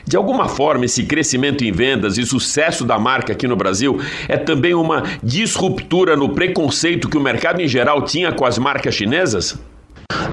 De 0.06 0.17
alguma 0.17 0.48
forma, 0.48 0.86
esse 0.86 1.04
crescimento 1.04 1.63
em 1.63 1.72
vendas 1.72 2.17
e 2.17 2.26
sucesso 2.26 2.86
da 2.86 3.00
marca 3.00 3.34
aqui 3.34 3.48
no 3.48 3.56
Brasil 3.56 4.00
é 4.28 4.38
também 4.38 4.74
uma 4.74 5.04
disruptura 5.24 6.15
no 6.15 6.30
preconceito 6.30 7.10
que 7.10 7.17
o 7.17 7.22
mercado 7.22 7.62
em 7.62 7.67
geral 7.67 8.04
tinha 8.04 8.32
com 8.32 8.46
as 8.46 8.58
marcas 8.58 8.93
chinesas? 8.93 9.58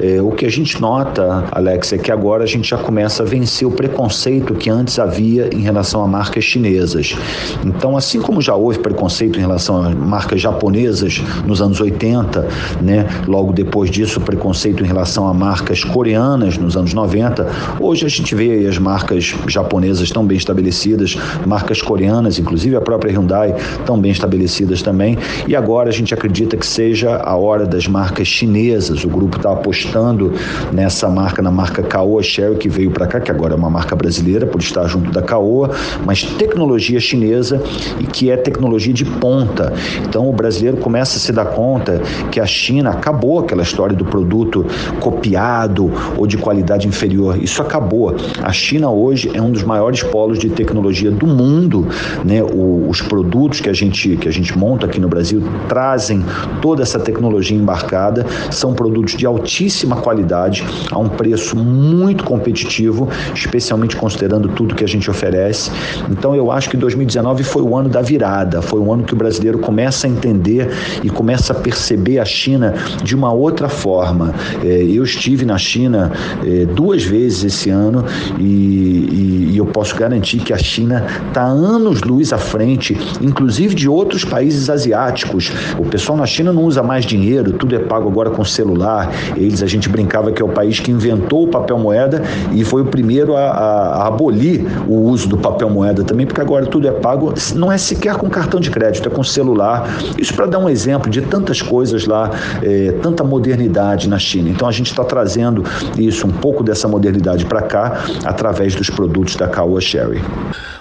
É, 0.00 0.20
o 0.20 0.30
que 0.30 0.46
a 0.46 0.50
gente 0.50 0.80
nota, 0.80 1.44
Alex, 1.50 1.92
é 1.92 1.98
que 1.98 2.12
agora 2.12 2.44
a 2.44 2.46
gente 2.46 2.68
já 2.68 2.76
começa 2.76 3.22
a 3.22 3.26
vencer 3.26 3.66
o 3.66 3.70
preconceito 3.70 4.54
que 4.54 4.68
antes 4.68 4.98
havia 4.98 5.50
em 5.52 5.60
relação 5.60 6.02
a 6.04 6.06
marcas 6.06 6.44
chinesas. 6.44 7.16
Então, 7.64 7.96
assim 7.96 8.20
como 8.20 8.40
já 8.40 8.54
houve 8.54 8.78
preconceito 8.78 9.38
em 9.38 9.40
relação 9.40 9.82
a 9.82 9.90
marcas 9.90 10.40
japonesas 10.40 11.22
nos 11.46 11.62
anos 11.62 11.80
80, 11.80 12.46
né? 12.82 13.06
Logo 13.26 13.52
depois 13.52 13.90
disso, 13.90 14.20
preconceito 14.20 14.82
em 14.84 14.86
relação 14.86 15.26
a 15.26 15.34
marcas 15.34 15.82
coreanas 15.82 16.58
nos 16.58 16.76
anos 16.76 16.92
90, 16.92 17.48
hoje 17.80 18.04
a 18.04 18.08
gente 18.08 18.34
vê 18.34 18.66
as 18.66 18.78
marcas 18.78 19.34
japonesas 19.46 20.10
tão 20.10 20.24
bem 20.24 20.36
estabelecidas, 20.36 21.16
marcas 21.46 21.80
coreanas, 21.80 22.38
inclusive 22.38 22.76
a 22.76 22.80
própria 22.80 23.12
Hyundai, 23.12 23.54
tão 23.86 23.98
bem 23.98 24.12
estabelecidas 24.12 24.82
também. 24.82 25.16
E 25.46 25.56
agora 25.56 25.88
a 25.88 25.92
gente 25.92 26.12
acredita 26.12 26.56
que 26.56 26.66
seja 26.66 27.16
a 27.16 27.36
hora 27.36 27.66
das 27.66 27.86
marcas 27.86 28.28
chinesas. 28.28 29.04
O 29.04 29.08
grupo 29.08 29.36
está 29.36 29.52
apoiando 29.52 29.69
apostando 29.70 30.33
nessa 30.72 31.09
marca, 31.09 31.40
na 31.40 31.50
marca 31.50 31.83
Caoa 31.83 32.22
Sherry, 32.22 32.56
que 32.56 32.68
veio 32.68 32.90
para 32.90 33.06
cá, 33.06 33.20
que 33.20 33.30
agora 33.30 33.54
é 33.54 33.56
uma 33.56 33.70
marca 33.70 33.94
brasileira, 33.94 34.44
por 34.44 34.61
estar 34.61 34.87
junto 34.88 35.11
da 35.12 35.22
Caoa, 35.22 35.70
mas 36.04 36.24
tecnologia 36.24 36.98
chinesa 36.98 37.62
e 38.00 38.04
que 38.04 38.30
é 38.30 38.37
tecnologia 38.37 38.92
de 38.92 39.04
ponta. 39.04 39.72
Então 40.02 40.28
o 40.28 40.33
brasileiro 40.33 40.76
começa 40.76 41.16
a 41.16 41.20
se 41.20 41.33
dar 41.33 41.46
conta 41.46 42.00
que 42.33 42.40
a 42.40 42.46
China 42.46 42.90
acabou 42.90 43.38
aquela 43.38 43.62
história 43.62 43.94
do 43.94 44.04
produto 44.04 44.66
copiado 44.98 45.90
ou 46.16 46.26
de 46.26 46.37
qualidade 46.37 46.88
inferior. 46.88 47.40
Isso 47.40 47.62
acabou. 47.62 48.16
A 48.42 48.52
China 48.52 48.90
hoje 48.90 49.30
é 49.33 49.40
um 49.40 49.52
dos 49.52 49.62
maiores 49.62 50.02
polos 50.02 50.38
de 50.38 50.50
tecnologia 50.50 51.11
do 51.11 51.26
mundo, 51.26 51.87
né? 52.24 52.42
O, 52.42 52.88
os 52.88 53.00
produtos 53.00 53.61
que 53.61 53.68
a 53.68 53.72
gente 53.72 54.16
que 54.16 54.28
a 54.28 54.33
gente 54.33 54.56
monta 54.59 54.87
aqui 54.87 55.00
no 55.00 55.09
Brasil 55.09 55.42
trazem 55.68 56.24
toda 56.61 56.83
essa 56.83 56.98
tecnologia 56.98 57.56
embarcada, 57.56 58.26
são 58.50 58.74
produtos 58.74 59.14
de 59.14 59.26
altíssima 59.60 59.96
qualidade 59.96 60.64
a 60.90 60.98
um 60.98 61.08
preço 61.08 61.56
muito 61.56 62.24
competitivo, 62.24 63.08
especialmente 63.34 63.94
considerando 63.94 64.48
tudo 64.48 64.74
que 64.74 64.82
a 64.82 64.88
gente 64.88 65.10
oferece. 65.10 65.70
Então 66.10 66.34
eu 66.34 66.50
acho 66.50 66.70
que 66.70 66.76
2019 66.76 67.42
foi 67.42 67.62
o 67.62 67.76
ano 67.76 67.88
da 67.88 68.00
virada, 68.00 68.62
foi 68.62 68.80
o 68.80 68.90
ano 68.90 69.02
que 69.04 69.12
o 69.12 69.16
brasileiro 69.16 69.58
começa 69.58 70.06
a 70.06 70.10
entender 70.10 70.70
e 71.04 71.10
começa 71.10 71.52
a 71.52 71.56
perceber 71.56 72.18
a 72.18 72.24
China 72.24 72.74
de 73.04 73.14
uma 73.14 73.32
outra 73.32 73.68
forma. 73.68 74.34
É, 74.64 74.66
eu 74.66 75.04
estive 75.04 75.44
na 75.44 75.58
China 75.58 76.10
é, 76.42 76.64
duas 76.64 77.04
vezes 77.04 77.44
esse 77.44 77.68
ano 77.68 78.04
e, 78.38 79.50
e, 79.52 79.56
eu 79.60 79.66
posso 79.66 79.94
garantir 79.94 80.38
que 80.38 80.54
a 80.54 80.58
China 80.58 81.04
está 81.28 81.44
anos 81.44 82.00
luz 82.00 82.32
à 82.32 82.38
frente, 82.38 82.96
inclusive 83.20 83.74
de 83.74 83.88
outros 83.88 84.24
países 84.24 84.70
asiáticos. 84.70 85.52
O 85.78 85.84
pessoal 85.84 86.16
na 86.16 86.24
China 86.24 86.50
não 86.50 86.64
usa 86.64 86.82
mais 86.82 87.04
dinheiro, 87.04 87.52
tudo 87.52 87.74
é 87.74 87.78
pago 87.78 88.08
agora 88.08 88.30
com 88.30 88.42
celular. 88.42 89.10
Eles, 89.40 89.62
a 89.62 89.66
gente 89.66 89.88
brincava 89.88 90.33
que 90.33 90.42
é 90.42 90.44
o 90.44 90.48
país 90.48 90.81
que 90.81 90.90
inventou 90.90 91.44
o 91.44 91.48
papel 91.48 91.79
moeda 91.79 92.22
e 92.53 92.64
foi 92.64 92.83
o 92.83 92.87
primeiro 92.87 93.37
a, 93.37 93.40
a, 93.40 93.87
a 94.03 94.07
abolir 94.07 94.66
o 94.88 94.94
uso 95.03 95.29
do 95.29 95.38
papel 95.38 95.70
moeda 95.70 96.05
também, 96.05 96.26
porque 96.26 96.40
agora 96.40 96.66
tudo 96.66 96.87
é 96.88 96.92
pago, 96.92 97.33
não 97.55 97.70
é 97.70 97.79
sequer 97.79 98.16
com 98.16 98.29
cartão 98.29 98.61
de 98.61 98.70
crédito, 98.70 99.09
é 99.09 99.11
com 99.11 99.22
celular. 99.24 99.88
Isso 100.18 100.35
para 100.35 100.46
dar 100.46 100.59
um 100.59 100.68
exemplo 100.68 101.11
de 101.11 101.22
tantas 101.22 101.62
coisas 101.62 102.07
lá, 102.07 102.31
é, 102.62 102.92
tanta 103.03 103.24
modernidade 103.24 104.09
na 104.09 104.18
China. 104.18 104.48
Então 104.48 104.68
a 104.68 104.72
gente 104.72 104.90
está 104.90 105.05
trazendo 105.05 105.64
isso, 105.96 106.26
um 106.26 106.33
pouco 106.33 106.62
dessa 106.62 106.88
modernidade 106.88 107.44
para 107.44 107.62
cá, 107.62 108.05
através 108.24 108.74
dos 108.74 108.90
produtos 108.90 109.37
da 109.37 109.48
Caoa 109.48 109.81
Sherry. 109.81 110.22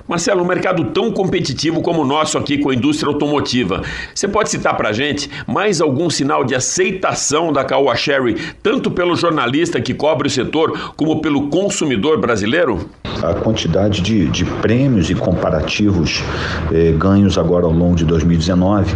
Marcelo, 0.10 0.42
um 0.42 0.48
mercado 0.48 0.86
tão 0.86 1.12
competitivo 1.12 1.84
como 1.84 2.02
o 2.02 2.06
nosso 2.06 2.36
aqui 2.36 2.58
com 2.58 2.72
a 2.72 2.74
indústria 2.74 3.14
automotiva, 3.14 3.84
você 4.12 4.28
pode 4.28 4.50
citar 4.50 4.76
para 4.76 4.90
a 4.90 4.92
gente 4.92 5.30
mais 5.46 5.80
algum 5.80 6.10
sinal 6.10 6.44
de 6.44 6.56
aceitação 6.56 7.54
da 7.54 7.64
Caoa 7.64 7.96
Sherry, 7.96 8.36
tanto 8.64 8.90
pelo 8.90 9.16
jornalista 9.16 9.80
que 9.80 9.94
cobre 9.94 10.28
o 10.28 10.32
setor, 10.32 10.94
como 10.98 11.22
pelo 11.22 11.50
consumidor 11.50 12.20
brasileiro? 12.20 12.90
A 13.22 13.36
quantidade 13.36 14.02
de, 14.02 14.28
de 14.30 14.46
prêmios 14.46 15.12
e 15.12 15.16
comparativos 15.16 16.24
eh, 16.72 16.92
ganhos 16.98 17.38
agora 17.38 17.66
ao 17.66 17.72
longo 17.72 17.96
de 17.96 18.06
2019, 18.06 18.96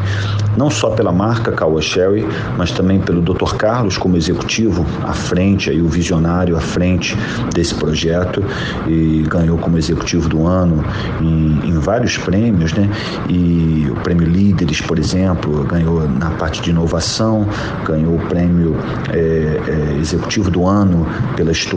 não 0.58 0.72
só 0.72 0.90
pela 0.90 1.12
marca 1.12 1.52
Caoa 1.52 1.82
Sherry, 1.82 2.26
mas 2.58 2.72
também 2.72 3.00
pelo 3.00 3.22
Dr. 3.22 3.56
Carlos 3.56 3.98
como 3.98 4.18
executivo 4.18 4.84
à 5.04 5.14
frente, 5.14 5.70
aí, 5.70 5.80
o 5.80 5.88
visionário 5.88 6.56
à 6.56 6.62
frente 6.62 7.16
desse 7.54 7.76
projeto, 7.76 8.44
e 8.88 9.24
ganhou 9.28 9.60
como 9.60 9.78
executivo 9.78 10.28
do 10.28 10.48
ano 10.48 10.84
em, 11.04 11.16
em, 11.20 11.53
vários 11.84 12.18
prêmios, 12.18 12.74
né? 12.74 12.90
E 13.30 13.88
o 13.92 13.96
prêmio 13.96 14.28
Líderes, 14.28 14.82
por 14.82 14.98
exemplo, 14.98 15.64
ganhou 15.66 16.08
na 16.08 16.32
parte 16.32 16.62
de 16.62 16.70
inovação, 16.70 17.46
ganhou 17.86 18.16
o 18.16 18.20
prêmio 18.28 18.76
é, 19.12 19.18
é, 19.18 19.98
Executivo 20.00 20.50
do 20.50 20.66
Ano 20.66 21.06
pela 21.36 21.52
Isto 21.52 21.74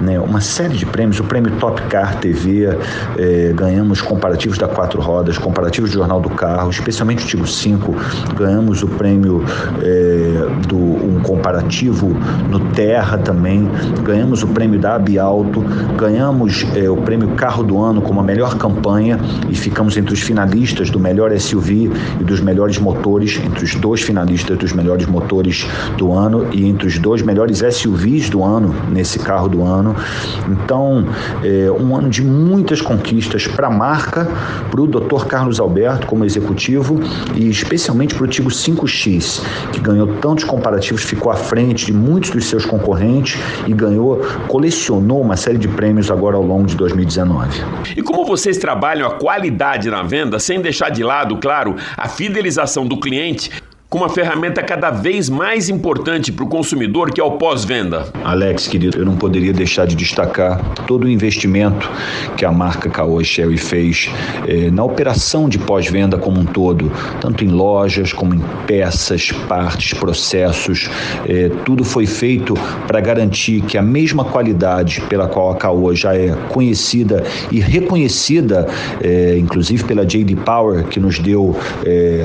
né? 0.00 0.18
Uma 0.18 0.40
série 0.40 0.76
de 0.76 0.84
prêmios, 0.84 1.20
o 1.20 1.24
prêmio 1.24 1.52
Top 1.52 1.80
Car 1.82 2.18
TV, 2.18 2.66
é, 3.18 3.52
ganhamos 3.54 4.00
comparativos 4.00 4.58
da 4.58 4.68
Quatro 4.68 5.00
Rodas, 5.00 5.38
comparativos 5.38 5.90
do 5.90 5.98
Jornal 5.98 6.20
do 6.20 6.30
Carro, 6.30 6.70
especialmente 6.70 7.24
o 7.24 7.26
Tigo 7.26 7.46
5, 7.46 7.94
ganhamos 8.36 8.82
o 8.82 8.88
prêmio 8.88 9.44
é, 9.80 10.66
do 10.66 10.76
um 10.76 11.20
comparativo 11.22 12.08
no 12.50 12.60
Terra 12.72 13.16
também, 13.18 13.68
ganhamos 14.02 14.42
o 14.42 14.48
prêmio 14.48 14.78
da 14.78 14.96
Abialto, 14.96 15.64
ganhamos 15.96 16.66
é, 16.74 16.90
o 16.90 16.96
prêmio 16.96 17.28
Carro 17.36 17.62
do 17.62 17.80
Ano 17.80 18.02
como 18.02 18.20
a 18.20 18.22
melhor 18.22 18.56
campanha 18.56 19.18
e 19.48 19.54
ficamos 19.54 19.96
entre 19.96 20.12
os 20.14 20.20
finalistas 20.20 20.90
do 20.90 20.98
melhor 20.98 21.32
SUV 21.38 21.90
e 22.20 22.24
dos 22.24 22.40
melhores 22.40 22.78
motores, 22.78 23.40
entre 23.44 23.64
os 23.64 23.74
dois 23.74 24.02
finalistas 24.02 24.56
dos 24.58 24.72
melhores 24.72 25.06
motores 25.06 25.66
do 25.96 26.12
ano 26.12 26.46
e 26.52 26.66
entre 26.66 26.86
os 26.86 26.98
dois 26.98 27.22
melhores 27.22 27.58
SUVs 27.58 28.28
do 28.28 28.42
ano 28.42 28.74
nesse 28.90 29.18
carro 29.18 29.48
do 29.48 29.62
ano. 29.62 29.94
Então, 30.48 31.06
é 31.42 31.70
um 31.70 31.96
ano 31.96 32.08
de 32.08 32.22
muitas 32.22 32.80
conquistas 32.80 33.46
para 33.46 33.68
a 33.68 33.70
marca, 33.70 34.28
para 34.70 34.80
o 34.80 34.86
Dr. 34.86 35.26
Carlos 35.26 35.60
Alberto 35.60 36.06
como 36.06 36.24
executivo 36.24 37.00
e 37.34 37.48
especialmente 37.48 38.14
para 38.14 38.24
o 38.24 38.28
Tigo 38.28 38.50
5X, 38.50 39.42
que 39.72 39.80
ganhou 39.80 40.06
tantos 40.20 40.44
comparativos, 40.44 41.02
ficou 41.02 41.30
à 41.30 41.36
frente 41.36 41.86
de 41.86 41.92
muitos 41.92 42.30
dos 42.30 42.46
seus 42.46 42.64
concorrentes 42.64 43.40
e 43.66 43.72
ganhou, 43.72 44.20
colecionou 44.48 45.20
uma 45.20 45.36
série 45.36 45.58
de 45.58 45.68
prêmios 45.68 46.10
agora 46.10 46.36
ao 46.36 46.42
longo 46.42 46.66
de 46.66 46.76
2019. 46.76 47.62
E 47.96 48.02
como 48.02 48.24
vocês 48.24 48.58
trabalham 48.58 49.11
qualidade 49.12 49.90
na 49.90 50.02
venda 50.02 50.38
sem 50.38 50.60
deixar 50.60 50.90
de 50.90 51.02
lado, 51.02 51.36
claro, 51.38 51.76
a 51.96 52.08
fidelização 52.08 52.86
do 52.86 52.98
cliente 52.98 53.50
com 53.92 53.98
uma 53.98 54.08
ferramenta 54.08 54.62
cada 54.62 54.90
vez 54.90 55.28
mais 55.28 55.68
importante 55.68 56.32
para 56.32 56.46
o 56.46 56.48
consumidor, 56.48 57.12
que 57.12 57.20
é 57.20 57.24
o 57.24 57.32
pós-venda. 57.32 58.06
Alex, 58.24 58.66
querido, 58.66 58.96
eu 58.96 59.04
não 59.04 59.16
poderia 59.16 59.52
deixar 59.52 59.86
de 59.86 59.94
destacar 59.94 60.58
todo 60.86 61.04
o 61.04 61.10
investimento 61.10 61.90
que 62.34 62.42
a 62.42 62.50
marca 62.50 62.88
Caoa 62.88 63.22
Sherry 63.22 63.58
fez 63.58 64.08
eh, 64.48 64.70
na 64.70 64.82
operação 64.82 65.46
de 65.46 65.58
pós-venda 65.58 66.16
como 66.16 66.40
um 66.40 66.46
todo, 66.46 66.90
tanto 67.20 67.44
em 67.44 67.48
lojas 67.48 68.14
como 68.14 68.34
em 68.34 68.42
peças, 68.66 69.30
partes, 69.46 69.92
processos. 69.92 70.88
Eh, 71.28 71.50
tudo 71.62 71.84
foi 71.84 72.06
feito 72.06 72.54
para 72.86 72.98
garantir 72.98 73.60
que 73.60 73.76
a 73.76 73.82
mesma 73.82 74.24
qualidade 74.24 75.02
pela 75.02 75.28
qual 75.28 75.50
a 75.50 75.56
Caoa 75.56 75.94
já 75.94 76.16
é 76.16 76.34
conhecida 76.48 77.22
e 77.50 77.60
reconhecida, 77.60 78.66
eh, 79.02 79.36
inclusive 79.38 79.84
pela 79.84 80.06
JD 80.06 80.34
Power, 80.36 80.84
que 80.84 80.98
nos 80.98 81.18
deu, 81.18 81.54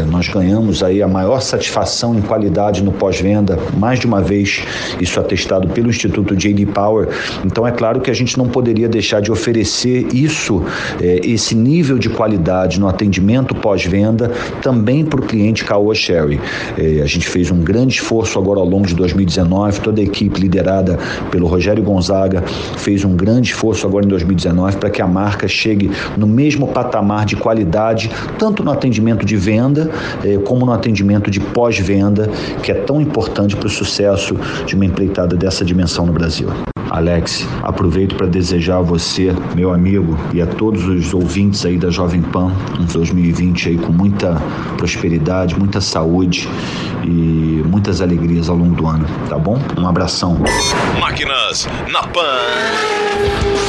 nós 0.09 0.29
ganhamos 0.29 0.81
aí 0.81 1.01
a 1.01 1.07
maior 1.07 1.41
satisfação 1.41 1.56
satisfação 1.57 2.15
em 2.15 2.21
qualidade 2.21 2.83
no 2.83 2.91
pós-venda, 2.91 3.57
mais 3.77 3.99
de 3.99 4.05
uma 4.05 4.21
vez 4.21 4.63
isso 5.01 5.19
atestado 5.19 5.67
pelo 5.69 5.89
Instituto 5.89 6.35
JD 6.35 6.67
Power. 6.67 7.09
Então 7.43 7.65
é 7.65 7.71
claro 7.71 7.99
que 7.99 8.11
a 8.11 8.13
gente 8.13 8.37
não 8.37 8.47
poderia 8.47 8.87
deixar 8.87 9.21
de 9.21 9.31
oferecer 9.31 10.07
isso, 10.13 10.63
eh, 11.01 11.19
esse 11.23 11.55
nível 11.55 11.97
de 11.97 12.09
qualidade 12.09 12.79
no 12.79 12.87
atendimento 12.87 13.55
pós-venda 13.55 14.31
também 14.61 15.03
para 15.03 15.19
o 15.19 15.23
cliente 15.23 15.65
Caoa 15.65 15.95
Sherry. 15.95 16.39
Eh, 16.77 17.01
a 17.01 17.07
gente 17.07 17.27
fez 17.27 17.49
um 17.49 17.59
grande 17.59 17.95
esforço 17.95 18.37
agora 18.37 18.59
ao 18.59 18.65
longo 18.65 18.85
de 18.85 18.93
2019, 18.93 19.81
toda 19.81 19.99
a 19.99 20.03
equipe 20.03 20.39
liderada 20.39 20.99
pelo 21.31 21.47
Rogério 21.47 21.83
Gonzaga 21.83 22.43
fez 22.77 23.03
um 23.03 23.15
grande 23.15 23.51
esforço 23.51 23.87
agora 23.87 24.05
em 24.05 24.09
2019 24.09 24.77
para 24.77 24.89
que 24.89 25.01
a 25.01 25.07
marca 25.07 25.47
chegue 25.47 25.89
no 26.15 26.27
mesmo 26.27 26.67
patamar 26.67 27.25
de 27.25 27.35
qualidade, 27.35 28.11
tanto 28.37 28.63
no 28.63 28.71
atendimento 28.71 29.25
de 29.25 29.35
venda 29.35 29.89
eh, 30.23 30.37
como 30.45 30.65
no 30.65 30.71
atendimento 30.71 31.31
de 31.31 31.39
pós-venda, 31.53 32.29
que 32.61 32.71
é 32.71 32.75
tão 32.75 33.01
importante 33.01 33.55
para 33.55 33.67
o 33.67 33.69
sucesso 33.69 34.35
de 34.65 34.75
uma 34.75 34.85
empreitada 34.85 35.35
dessa 35.35 35.63
dimensão 35.63 36.05
no 36.05 36.13
Brasil. 36.13 36.49
Alex, 36.89 37.47
aproveito 37.63 38.15
para 38.15 38.27
desejar 38.27 38.77
a 38.77 38.81
você, 38.81 39.33
meu 39.55 39.73
amigo, 39.73 40.17
e 40.33 40.41
a 40.41 40.47
todos 40.47 40.85
os 40.87 41.13
ouvintes 41.13 41.65
aí 41.65 41.77
da 41.77 41.89
Jovem 41.89 42.21
Pan, 42.21 42.51
um 42.79 42.85
2020 42.85 43.69
aí 43.69 43.77
com 43.77 43.91
muita 43.91 44.41
prosperidade, 44.77 45.57
muita 45.57 45.81
saúde 45.81 46.47
e 47.03 47.61
muitas 47.65 48.01
alegrias 48.01 48.49
ao 48.49 48.55
longo 48.55 48.75
do 48.75 48.87
ano, 48.87 49.05
tá 49.29 49.37
bom? 49.37 49.59
Um 49.77 49.87
abração. 49.87 50.37
Máquinas 50.99 51.67
na 51.91 52.03
Pan. 52.03 53.66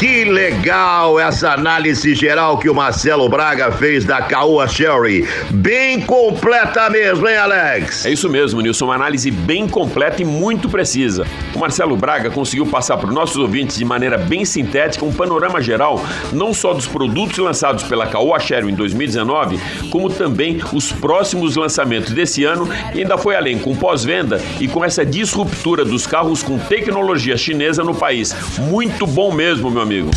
Que 0.00 0.24
legal 0.24 1.20
essa 1.20 1.52
análise 1.52 2.14
geral 2.14 2.56
que 2.56 2.70
o 2.70 2.74
Marcelo 2.74 3.28
Braga 3.28 3.70
fez 3.70 4.02
da 4.02 4.22
Caoa 4.22 4.66
Sherry. 4.66 5.28
Bem 5.50 6.00
completa 6.00 6.88
mesmo, 6.88 7.28
hein, 7.28 7.36
Alex? 7.36 8.06
É 8.06 8.10
isso 8.10 8.26
mesmo, 8.30 8.62
Nilson. 8.62 8.86
Uma 8.86 8.94
análise 8.94 9.30
bem 9.30 9.68
completa 9.68 10.22
e 10.22 10.24
muito 10.24 10.70
precisa. 10.70 11.26
O 11.54 11.58
Marcelo 11.58 11.98
Braga 11.98 12.30
conseguiu 12.30 12.64
passar 12.64 12.96
para 12.96 13.08
os 13.08 13.14
nossos 13.14 13.36
ouvintes 13.36 13.76
de 13.76 13.84
maneira 13.84 14.16
bem 14.16 14.42
sintética 14.42 15.04
um 15.04 15.12
panorama 15.12 15.60
geral, 15.60 16.02
não 16.32 16.54
só 16.54 16.72
dos 16.72 16.86
produtos 16.86 17.36
lançados 17.36 17.84
pela 17.84 18.06
Caoa 18.06 18.40
Sherry 18.40 18.72
em 18.72 18.74
2019, 18.74 19.60
como 19.90 20.08
também 20.08 20.62
os 20.72 20.90
próximos 20.92 21.56
lançamentos 21.56 22.14
desse 22.14 22.42
ano 22.42 22.66
e 22.94 23.00
ainda 23.00 23.18
foi 23.18 23.36
além 23.36 23.58
com 23.58 23.76
pós-venda 23.76 24.40
e 24.58 24.66
com 24.66 24.82
essa 24.82 25.04
disruptura 25.04 25.84
dos 25.84 26.06
carros 26.06 26.42
com 26.42 26.58
tecnologia 26.58 27.36
chinesa 27.36 27.84
no 27.84 27.94
país. 27.94 28.34
Muito 28.58 29.06
bom 29.06 29.30
mesmo, 29.30 29.70
meu 29.70 29.82
amigo 29.82 29.89
amigo. 29.90 30.10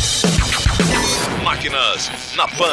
Máquinas 1.42 2.08
na 2.36 2.46
Pan. 2.46 2.64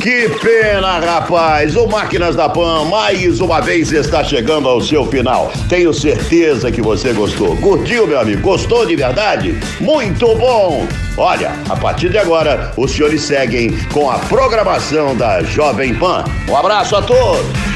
Que 0.00 0.28
pena, 0.40 1.00
rapaz! 1.00 1.74
O 1.74 1.88
Máquinas 1.88 2.36
da 2.36 2.48
Pan 2.48 2.84
mais 2.84 3.40
uma 3.40 3.60
vez 3.60 3.90
está 3.90 4.22
chegando 4.22 4.68
ao 4.68 4.80
seu 4.80 5.04
final. 5.06 5.50
Tenho 5.68 5.92
certeza 5.92 6.70
que 6.70 6.80
você 6.80 7.12
gostou. 7.12 7.56
Curtiu, 7.56 8.06
meu 8.06 8.20
amigo? 8.20 8.40
Gostou 8.42 8.86
de 8.86 8.94
verdade? 8.94 9.58
Muito 9.80 10.32
bom! 10.36 10.86
Olha, 11.16 11.50
a 11.68 11.74
partir 11.74 12.10
de 12.10 12.18
agora, 12.18 12.72
os 12.76 12.92
senhores 12.92 13.22
seguem 13.22 13.76
com 13.88 14.08
a 14.08 14.20
programação 14.20 15.16
da 15.16 15.42
Jovem 15.42 15.96
Pan. 15.96 16.24
Um 16.48 16.56
abraço 16.56 16.94
a 16.94 17.02
todos! 17.02 17.75